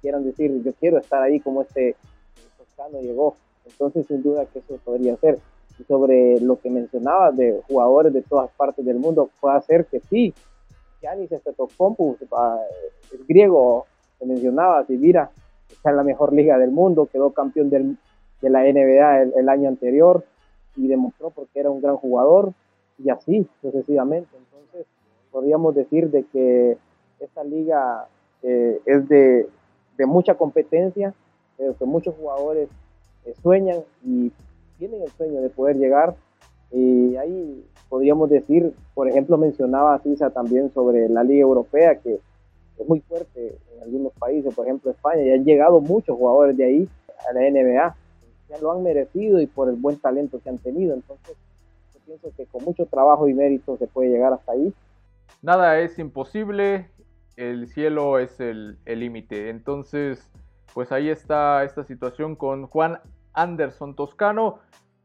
[0.00, 1.96] quieran decir, yo quiero estar ahí como este
[2.58, 3.36] toscano llegó.
[3.64, 5.38] Entonces, sin duda que eso podría ser.
[5.78, 10.00] Y sobre lo que mencionaba de jugadores de todas partes del mundo, puede ser que
[10.00, 10.32] sí,
[11.02, 13.86] Giannis Antetokounmpo es griego,
[14.18, 15.30] se mencionaba, si mira,
[15.70, 17.98] está en la mejor liga del mundo, quedó campeón del,
[18.40, 20.24] de la NBA el, año anterior
[20.76, 22.52] y demostró porque era un gran jugador
[22.98, 24.28] y así sucesivamente.
[24.36, 24.86] Entonces,
[25.30, 26.76] podríamos decir de que
[27.20, 28.08] esta liga
[28.42, 29.48] eh, es de,
[29.96, 31.14] de, mucha competencia,
[31.56, 32.68] pero que muchos jugadores
[33.24, 34.30] eh, sueñan y
[34.78, 36.14] tienen el sueño de poder llegar
[36.70, 42.20] y ahí podríamos decir, por ejemplo, mencionaba Cisa también sobre la Liga Europea, que
[42.78, 46.64] es muy fuerte en algunos países, por ejemplo España, y han llegado muchos jugadores de
[46.64, 46.88] ahí
[47.28, 47.96] a la NBA,
[48.48, 51.36] ya lo han merecido y por el buen talento que han tenido, entonces
[51.94, 54.72] yo pienso que con mucho trabajo y mérito se puede llegar hasta ahí.
[55.42, 56.88] Nada es imposible,
[57.36, 60.30] el cielo es el límite, entonces
[60.74, 63.00] pues ahí está esta situación con Juan
[63.32, 64.58] Anderson Toscano,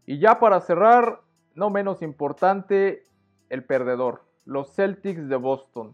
[0.06, 1.22] y ya para cerrar,
[1.56, 3.04] no menos importante,
[3.50, 5.94] el perdedor, los Celtics de Boston.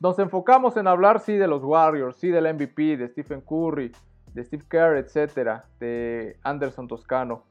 [0.00, 3.90] Nos enfocamos en hablar, sí, de los Warriors, sí, del MVP, de Stephen Curry,
[4.38, 7.42] de Steve Kerr, etcétera, de Anderson Toscano.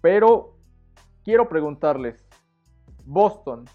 [0.00, 0.56] Pero
[1.22, 2.26] quiero preguntarles,
[3.04, 3.66] Boston,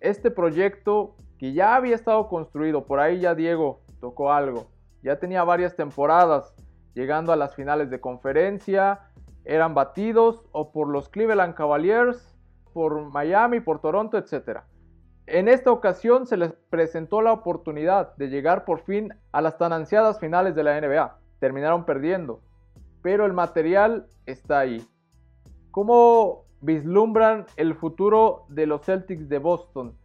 [0.00, 4.70] este proyecto que ya había estado construido, por ahí ya Diego tocó algo,
[5.02, 6.54] ya tenía varias temporadas,
[6.94, 9.00] llegando a las finales de conferencia,
[9.44, 12.34] eran batidos o por los Cleveland Cavaliers,
[12.72, 14.60] por Miami, por Toronto, etc.
[15.26, 19.74] En esta ocasión se les presentó la oportunidad de llegar por fin a las tan
[19.74, 21.21] ansiadas finales de la NBA.
[21.42, 22.40] Terminaron perdiendo,
[23.02, 24.86] pero el material está ahí.
[25.72, 29.98] ¿Cómo vislumbran el futuro de los Celtics de Boston?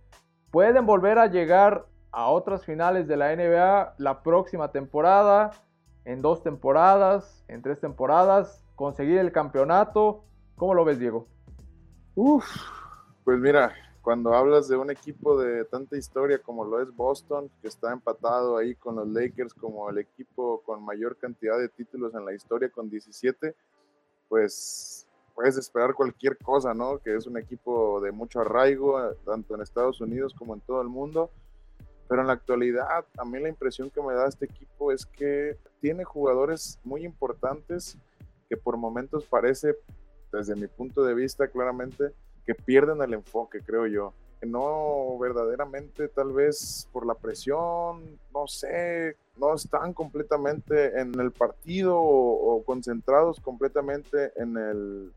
[0.50, 5.52] ¿Pueden volver a llegar a otras finales de la NBA la próxima temporada?
[6.06, 7.46] ¿En dos temporadas?
[7.48, 8.64] ¿En tres temporadas?
[8.74, 10.24] conseguir el campeonato.
[10.56, 11.28] ¿Cómo lo ves, Diego?
[12.16, 12.48] Uf,
[13.24, 13.74] pues mira,
[14.08, 18.56] cuando hablas de un equipo de tanta historia como lo es Boston, que está empatado
[18.56, 22.70] ahí con los Lakers como el equipo con mayor cantidad de títulos en la historia
[22.70, 23.54] con 17,
[24.30, 27.00] pues puedes esperar cualquier cosa, ¿no?
[27.00, 30.88] Que es un equipo de mucho arraigo, tanto en Estados Unidos como en todo el
[30.88, 31.30] mundo.
[32.08, 35.58] Pero en la actualidad, a mí la impresión que me da este equipo es que
[35.82, 37.98] tiene jugadores muy importantes
[38.48, 39.76] que por momentos parece,
[40.32, 42.14] desde mi punto de vista claramente,
[42.48, 44.14] que pierden el enfoque, creo yo.
[44.42, 52.00] No verdaderamente, tal vez por la presión, no sé, no están completamente en el partido
[52.00, 55.12] o, concentrados completamente en el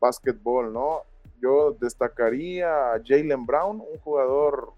[0.00, 1.02] básquetbol, ¿no?
[1.42, 4.72] Yo destacaría a Jalen Brown, un jugador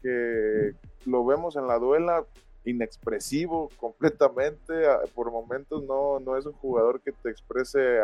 [0.00, 0.74] que
[1.06, 2.24] lo vemos en la duela
[2.64, 4.72] inexpresivo completamente,
[5.14, 7.98] por momentos no, no es un jugador que te exprese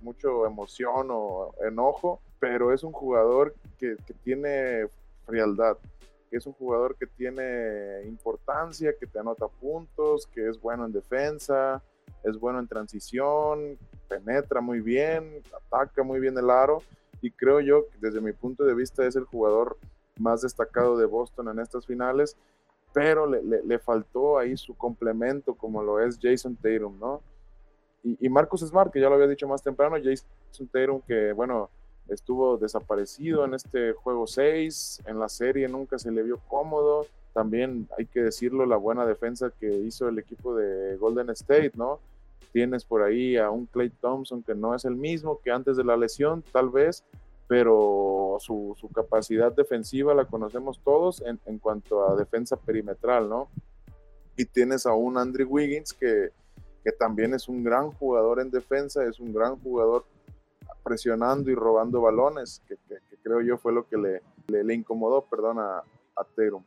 [0.00, 4.88] mucho emoción o enojo, pero es un jugador que, tiene
[5.26, 5.76] frialdad,
[6.30, 10.92] que es un jugador que tiene importancia, que te anota puntos, que es bueno en
[10.92, 11.82] defensa,
[12.24, 16.82] es bueno en transición, penetra muy bien, ataca muy bien el aro
[17.20, 19.76] y creo yo que desde mi punto de vista es el jugador
[20.18, 22.36] más destacado de Boston en estas finales
[22.96, 27.20] pero le, le, faltó ahí su complemento como lo es Jason Tatum, ¿no?
[28.02, 31.68] Y, y, Marcus Smart, que ya lo había dicho más temprano, Jason Tatum que, bueno,
[32.08, 37.86] estuvo desaparecido en este juego 6, en la serie nunca se le vio cómodo, también
[37.98, 42.00] hay que decirlo, la buena defensa que hizo el equipo de Golden State, ¿no?
[42.54, 45.84] Tienes por ahí a un Clay Thompson que no es el mismo que antes de
[45.84, 47.04] la lesión, tal vez,
[47.48, 53.48] pero su, capacidad defensiva la conocemos todos en, en, cuanto a defensa perimetral, ¿no?
[54.36, 56.30] Y tienes a un Andrew Wiggins que,
[56.82, 60.04] que, también es un gran jugador en defensa, es un gran jugador
[60.82, 62.76] presionando y robando balones, que,
[63.22, 66.62] creo yo fue lo que le, le, incomodó, perdón, a, a Tatum.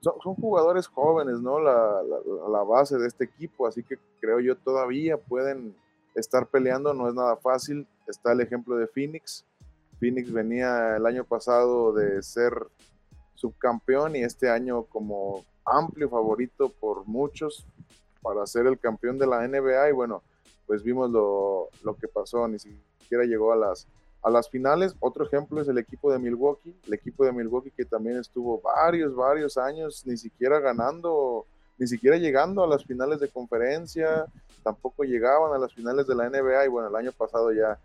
[0.00, 1.58] Son, son, jugadores jóvenes, ¿no?
[1.58, 5.74] La, la, la base de este equipo, así que creo yo todavía pueden
[6.14, 7.86] estar peleando, no es nada fácil.
[8.06, 9.44] Está el ejemplo de Phoenix,
[9.98, 12.52] Phoenix venía el año pasado de ser
[13.34, 17.66] subcampeón y este año como amplio favorito por muchos,
[18.22, 20.22] para ser el campeón de la NBA y bueno,
[20.66, 23.86] pues vimos lo, lo que pasó, ni siquiera llegó a las,
[24.22, 24.94] a las finales.
[25.00, 29.14] Otro ejemplo es el equipo de Milwaukee, el equipo de Milwaukee que también estuvo varios,
[29.14, 31.46] varios años ni siquiera ganando,
[31.78, 34.26] ni siquiera llegando a las finales de conferencia,
[34.64, 37.78] tampoco llegaban a las finales de la NBA y bueno, el año pasado ya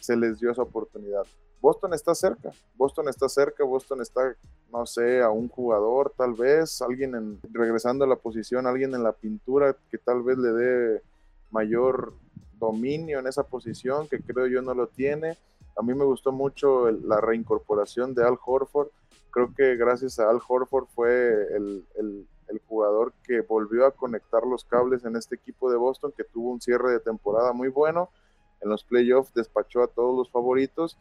[0.00, 1.24] se les dio esa oportunidad.
[1.60, 4.34] Boston está cerca, Boston está cerca, Boston está,
[4.72, 9.02] no sé, a un jugador tal vez, alguien en, regresando a la posición, alguien en
[9.02, 11.02] la pintura que tal vez le dé
[11.50, 12.14] mayor
[12.58, 15.36] dominio en esa posición, que creo yo no lo tiene.
[15.76, 18.88] A mí me gustó mucho la reincorporación de Al Horford.
[19.30, 24.44] Creo que gracias a Al Horford fue el, el, el, jugador que volvió a conectar
[24.44, 28.10] los cables en este equipo de Boston, que tuvo un cierre de temporada muy bueno.
[28.60, 30.98] En los playoffs despachó a todos los favoritos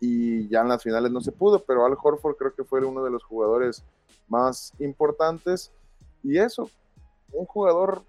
[0.00, 3.04] y ya en las finales no se pudo, pero Al Horford creo que fue uno
[3.04, 3.84] de los jugadores
[4.28, 5.72] más importantes.
[6.22, 6.70] Y eso,
[7.32, 8.02] un jugador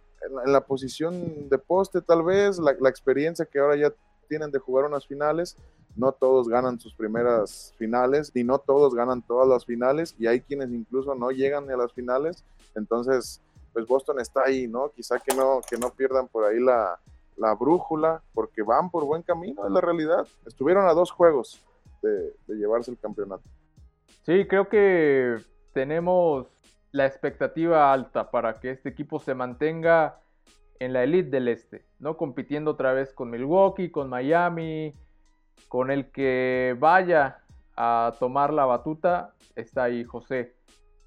[0.45, 3.93] en la, posición de poste tal vez, la, la, experiencia que ahora ya
[4.27, 5.55] tienen de jugar unas finales,
[5.95, 10.41] no todos ganan sus primeras finales, y no todos ganan todas las finales, y hay
[10.41, 12.43] quienes incluso no llegan a las finales,
[12.75, 13.41] entonces,
[13.73, 14.89] pues Boston está ahí, ¿no?
[14.89, 16.99] Quizá que no, que no pierdan por ahí la,
[17.39, 20.27] la brújula, porque van por buen camino, es la realidad.
[20.45, 21.65] Estuvieron a dos juegos
[22.01, 23.43] de, de llevarse el campeonato.
[24.23, 25.37] Sí, creo que
[25.73, 26.47] tenemos
[26.91, 30.19] la expectativa alta para que este equipo se mantenga
[30.79, 32.17] en la elite del este, ¿no?
[32.17, 34.93] Compitiendo otra vez con Milwaukee, con Miami,
[35.67, 37.43] con el que vaya
[37.75, 40.55] a tomar la batuta, está ahí José.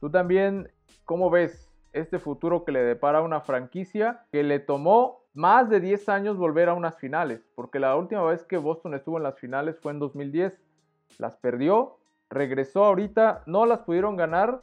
[0.01, 0.71] Tú también,
[1.05, 6.09] ¿cómo ves este futuro que le depara una franquicia que le tomó más de 10
[6.09, 7.47] años volver a unas finales?
[7.55, 10.59] Porque la última vez que Boston estuvo en las finales fue en 2010,
[11.19, 11.99] las perdió,
[12.31, 14.63] regresó ahorita, no las pudieron ganar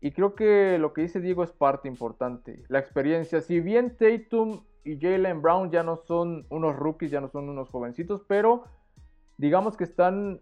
[0.00, 2.62] y creo que lo que dice Diego es parte importante.
[2.68, 3.40] La experiencia.
[3.40, 7.68] Si bien Tatum y Jalen Brown ya no son unos rookies, ya no son unos
[7.68, 8.64] jovencitos, pero
[9.36, 10.40] digamos que están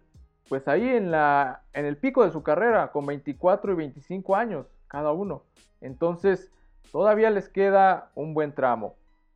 [0.49, 4.67] pues ahí en, la, en el pico de su carrera, con 24 y 25 años
[4.89, 5.43] cada uno.
[5.81, 6.51] Entonces,
[6.93, 8.95] todavía les queda un buen tramo.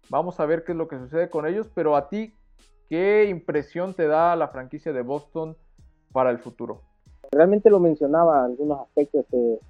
[0.09, 2.34] Vamos a ver qué es lo que sucede con ellos, pero a ti,
[2.88, 5.57] ¿qué impresión te da la franquicia de Boston
[6.12, 6.82] para el futuro?
[7.30, 9.61] Realmente lo mencionaba algunos aspectos de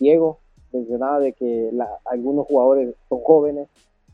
[0.00, 0.40] Diego
[0.72, 1.70] mencionaba de que
[2.04, 3.68] algunos jugadores son jóvenes,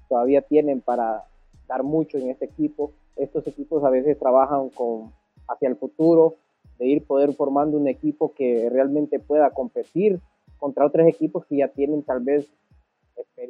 [0.09, 1.25] todavía tienen para
[1.67, 2.93] dar mucho en este equipo.
[3.17, 5.13] Estos equipos a veces trabajan con,
[5.49, 6.37] hacia el futuro,
[6.79, 10.21] de ir poder formando un equipo que realmente pueda competir
[10.65, 12.51] contra otros equipos que ya tienen tal vez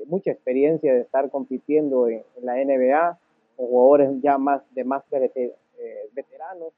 [0.09, 3.21] mucha experiencia de estar compitiendo en, la NBA,
[3.55, 5.55] con jugadores ya más de más eh,
[6.13, 6.73] veteranos.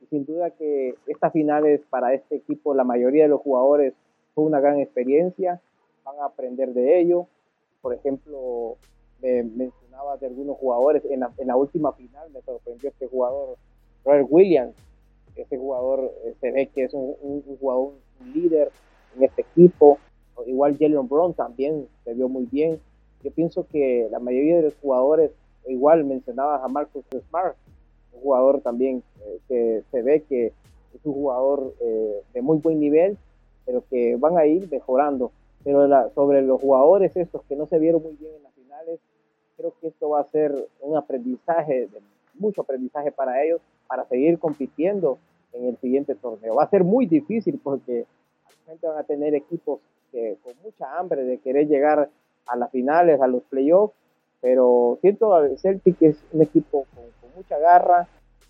[0.00, 3.94] Y sin duda que estas finales para este equipo, la mayoría de los jugadores
[4.34, 5.60] fue una gran experiencia,
[6.02, 7.28] van a aprender de ello.
[7.80, 8.78] Por ejemplo,
[9.22, 13.56] me mencionaba de algunos jugadores, en la, última final me sorprendió este jugador,
[14.04, 14.74] Robert Williams.
[15.36, 17.92] Ese jugador eh, se ve que es un, jugador,
[18.34, 18.72] líder
[19.16, 19.98] en este equipo.
[20.46, 22.78] Igual Jalen Brown también se vio muy bien.
[23.22, 25.32] Yo pienso que la mayoría de los jugadores,
[25.66, 27.56] igual mencionaba a Marcus Smart,
[28.12, 32.80] un jugador también eh, que se ve que es un jugador eh, de muy buen
[32.80, 33.18] nivel
[33.66, 35.32] pero que van a ir mejorando.
[35.64, 39.00] Pero sobre los jugadores estos que no se vieron muy bien en las finales,
[39.56, 41.88] creo que esto va a ser un aprendizaje,
[42.34, 45.18] mucho aprendizaje para ellos, para seguir compitiendo
[45.52, 46.54] en el siguiente torneo.
[46.54, 48.06] Va a ser muy difícil porque
[48.66, 49.80] gente van a tener equipos
[50.12, 52.10] que, con mucha hambre de querer llegar
[52.46, 53.94] a las finales, a los playoffs,
[54.40, 58.08] pero siento que Celtic es un equipo con, mucha garra,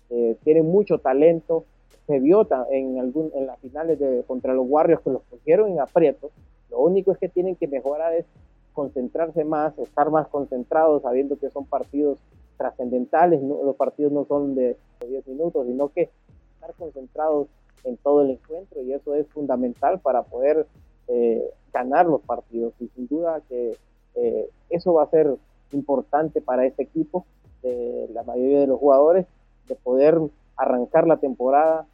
[0.09, 1.65] eh, tiene mucho talento,
[2.05, 5.81] se vio en, algún, en las finales de, contra los Warriors que los pusieron en
[5.81, 6.31] aprieto.
[6.69, 8.25] Lo único es que tienen que mejorar es
[8.71, 12.19] concentrarse más, estar más concentrados, sabiendo que son partidos
[12.57, 16.09] trascendentales, los partidos no son de 10 minutos, sino que
[16.55, 17.47] estar concentrados
[17.83, 20.67] en todo el encuentro y eso es fundamental para poder
[21.07, 22.73] eh, ganar los partidos.
[22.79, 23.77] Y sin duda que
[24.15, 25.35] eh, eso va a ser
[25.71, 27.25] importante para este equipo,
[27.61, 29.25] de la mayoría de los jugadores,
[29.67, 30.19] de poder
[30.55, 31.85] arrancar la temporada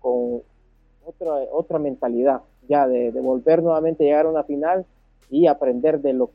[0.00, 0.42] con
[1.04, 4.86] otra, otra mentalidad, ya de, volver nuevamente a llegar a una final
[5.30, 6.30] y aprender de lo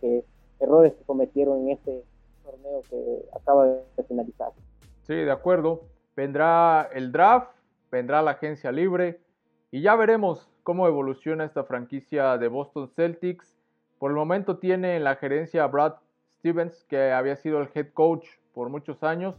[0.59, 2.03] errores que cometieron en este
[2.43, 4.49] torneo que acaba de finalizar.
[5.03, 5.81] Sí, de acuerdo.
[6.15, 7.49] Vendrá el draft,
[7.93, 9.21] vendrá la agencia libre
[9.69, 13.55] y ya veremos cómo evoluciona esta franquicia de Boston Celtics.
[13.99, 15.93] Por el momento tiene en la gerencia a Brad
[16.39, 18.25] Stevens, que había sido el head coach
[18.55, 19.35] por muchos años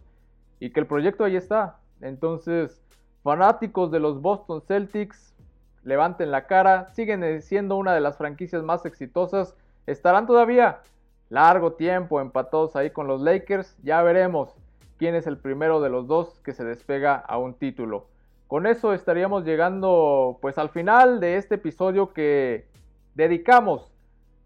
[0.61, 1.81] y que el proyecto ahí está.
[2.01, 2.81] Entonces,
[3.25, 5.35] Fanáticos de los Boston Celtics,
[5.83, 10.81] levanten la cara, siguen siendo una de las franquicias más exitosas, estarán todavía
[11.29, 13.77] largo tiempo empatados ahí con los Lakers.
[13.83, 14.55] Ya veremos
[14.97, 18.14] quién es el primero de los dos que se despega a un título.
[18.55, 22.69] Con eso estaríamos llegando pues al final de este episodio que
[23.17, 23.93] dedicamos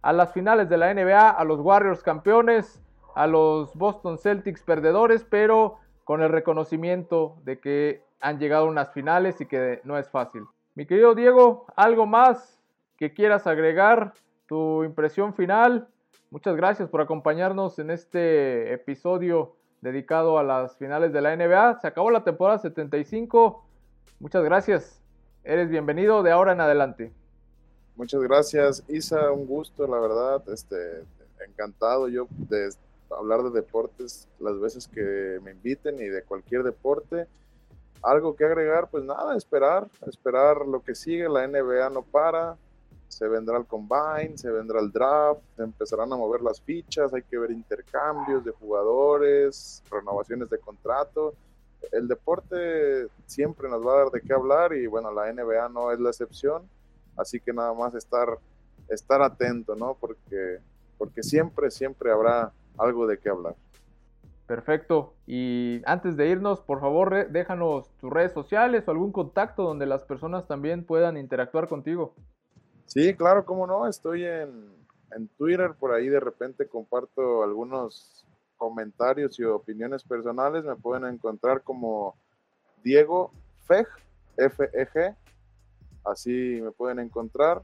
[0.00, 2.82] a las finales de la NBA, a los Warriors campeones,
[3.14, 8.94] a los Boston Celtics perdedores, pero con el reconocimiento de que han llegado a unas
[8.94, 10.44] finales y que no es fácil.
[10.74, 12.62] Mi querido Diego, ¿algo más
[12.96, 14.14] que quieras agregar?
[14.46, 15.86] Tu impresión final.
[16.30, 21.80] Muchas gracias por acompañarnos en este episodio dedicado a las finales de la NBA.
[21.80, 23.67] Se acabó la temporada 75.
[24.20, 25.00] Muchas gracias.
[25.44, 27.12] Eres bienvenido de ahora en adelante.
[27.94, 29.30] Muchas gracias, Isa.
[29.30, 30.42] Un gusto, la verdad.
[30.48, 31.04] Este,
[31.46, 32.70] encantado yo de
[33.16, 37.28] hablar de deportes las veces que me inviten y de cualquier deporte.
[38.02, 41.28] Algo que agregar, pues nada, esperar, esperar lo que sigue.
[41.28, 42.56] La NBA no para,
[43.06, 47.22] se vendrá el combine, se vendrá el draft, se empezarán a mover las fichas, hay
[47.22, 51.34] que ver intercambios de jugadores, renovaciones de contrato.
[51.92, 55.92] El deporte siempre nos va a dar de qué hablar y bueno, la NBA no
[55.92, 56.68] es la excepción,
[57.16, 58.38] así que nada más estar,
[58.88, 59.96] estar atento, ¿no?
[60.00, 60.58] Porque,
[60.96, 63.54] porque siempre, siempre habrá algo de qué hablar.
[64.48, 65.12] Perfecto.
[65.26, 70.04] Y antes de irnos, por favor, déjanos tus redes sociales o algún contacto donde las
[70.04, 72.14] personas también puedan interactuar contigo.
[72.86, 73.86] Sí, claro, cómo no.
[73.86, 74.78] Estoy en,
[75.36, 78.24] Twitter, por ahí de repente comparto algunos
[78.58, 80.64] comentarios y opiniones personales.
[80.64, 82.16] Me pueden encontrar como
[82.82, 83.32] Diego
[83.66, 83.86] Feg,
[84.36, 85.16] F-E-G.
[86.04, 87.62] Así me pueden encontrar.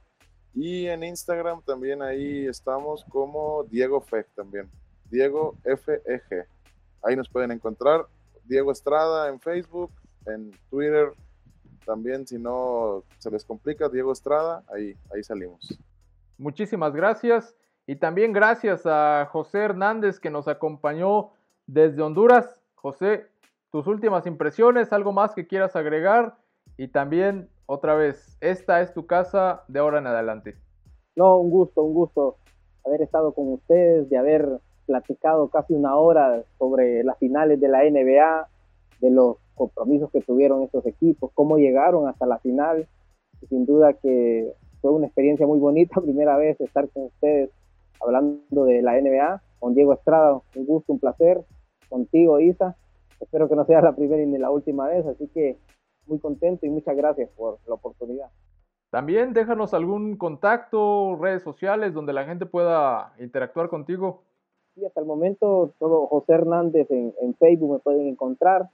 [0.54, 4.70] Y en Instagram también ahí estamos como Diego Feg también.
[5.10, 6.46] Diego F-E-G.
[7.02, 8.06] Ahí nos pueden encontrar.
[8.44, 9.90] Diego Estrada en Facebook,
[10.26, 11.12] en Twitter,
[11.84, 15.78] también si no se les complica, Diego Estrada, ahí, ahí salimos.
[16.38, 17.54] Muchísimas gracias
[17.86, 21.30] y también gracias a José Hernández que nos acompañó
[21.66, 22.58] desde Honduras.
[22.74, 23.26] José,
[23.70, 26.36] tus últimas impresiones, algo más que quieras agregar
[26.76, 30.56] y también otra vez, esta es tu casa de ahora en adelante.
[31.16, 32.36] No, un gusto, un gusto
[32.84, 37.82] haber estado con ustedes, de haber platicado casi una hora sobre las finales de la
[37.84, 38.48] NBA,
[39.00, 42.86] de los compromisos que tuvieron estos equipos, cómo llegaron hasta la final.
[43.48, 47.50] sin duda que fue una experiencia muy bonita, primera vez estar con ustedes
[48.04, 51.44] hablando de la NBA, con Diego Estrada, un gusto, un placer,
[51.88, 52.76] contigo Isa,
[53.20, 55.58] espero que no sea la primera ni la última vez, así que
[56.06, 58.30] muy contento y muchas gracias por la oportunidad.
[58.90, 64.22] También déjanos algún contacto, redes sociales donde la gente pueda interactuar contigo.
[64.74, 68.68] Sí, hasta el momento todo José Hernández en, en Facebook me pueden encontrar,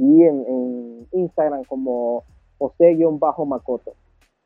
[0.00, 2.24] y en, Instagram como
[2.58, 3.92] José-Macoto.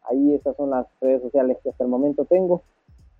[0.02, 2.62] Ahí esas son las redes sociales que hasta el momento tengo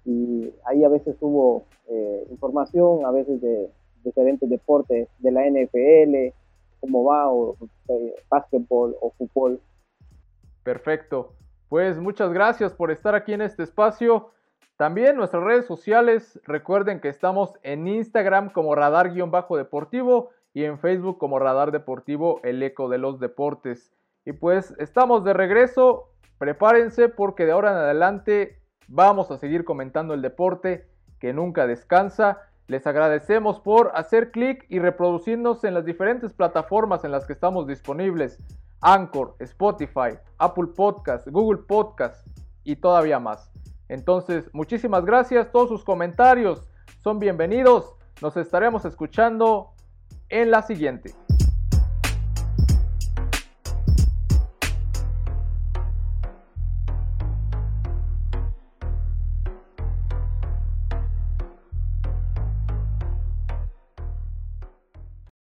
[0.05, 3.71] y ahí a veces subo eh, información, a veces de
[4.05, 6.35] diferentes deportes de la NFL,
[6.81, 7.57] cómo va, o
[7.89, 9.61] eh, básquetbol o fútbol.
[10.63, 11.33] Perfecto.
[11.69, 14.31] Pues muchas gracias por estar aquí en este espacio.
[14.77, 21.39] También nuestras redes sociales, recuerden que estamos en Instagram como radar-deportivo y en Facebook como
[21.39, 23.93] Radar Deportivo, el eco de los deportes.
[24.25, 28.59] Y pues estamos de regreso, prepárense porque de ahora en adelante
[28.89, 30.87] vamos a seguir comentando el deporte
[31.19, 32.43] que nunca descansa.
[32.67, 37.67] Les agradecemos por hacer clic y reproducirnos en las diferentes plataformas en las que estamos
[37.67, 38.39] disponibles.
[38.81, 42.27] Anchor, Spotify, Apple Podcast, Google Podcast
[42.65, 43.51] y todavía más.
[43.89, 45.51] Entonces, muchísimas gracias.
[45.53, 46.69] Todos sus comentarios
[47.03, 47.95] son bienvenidos.
[48.23, 49.73] Nos estaremos escuchando
[50.29, 51.24] en la siguiente.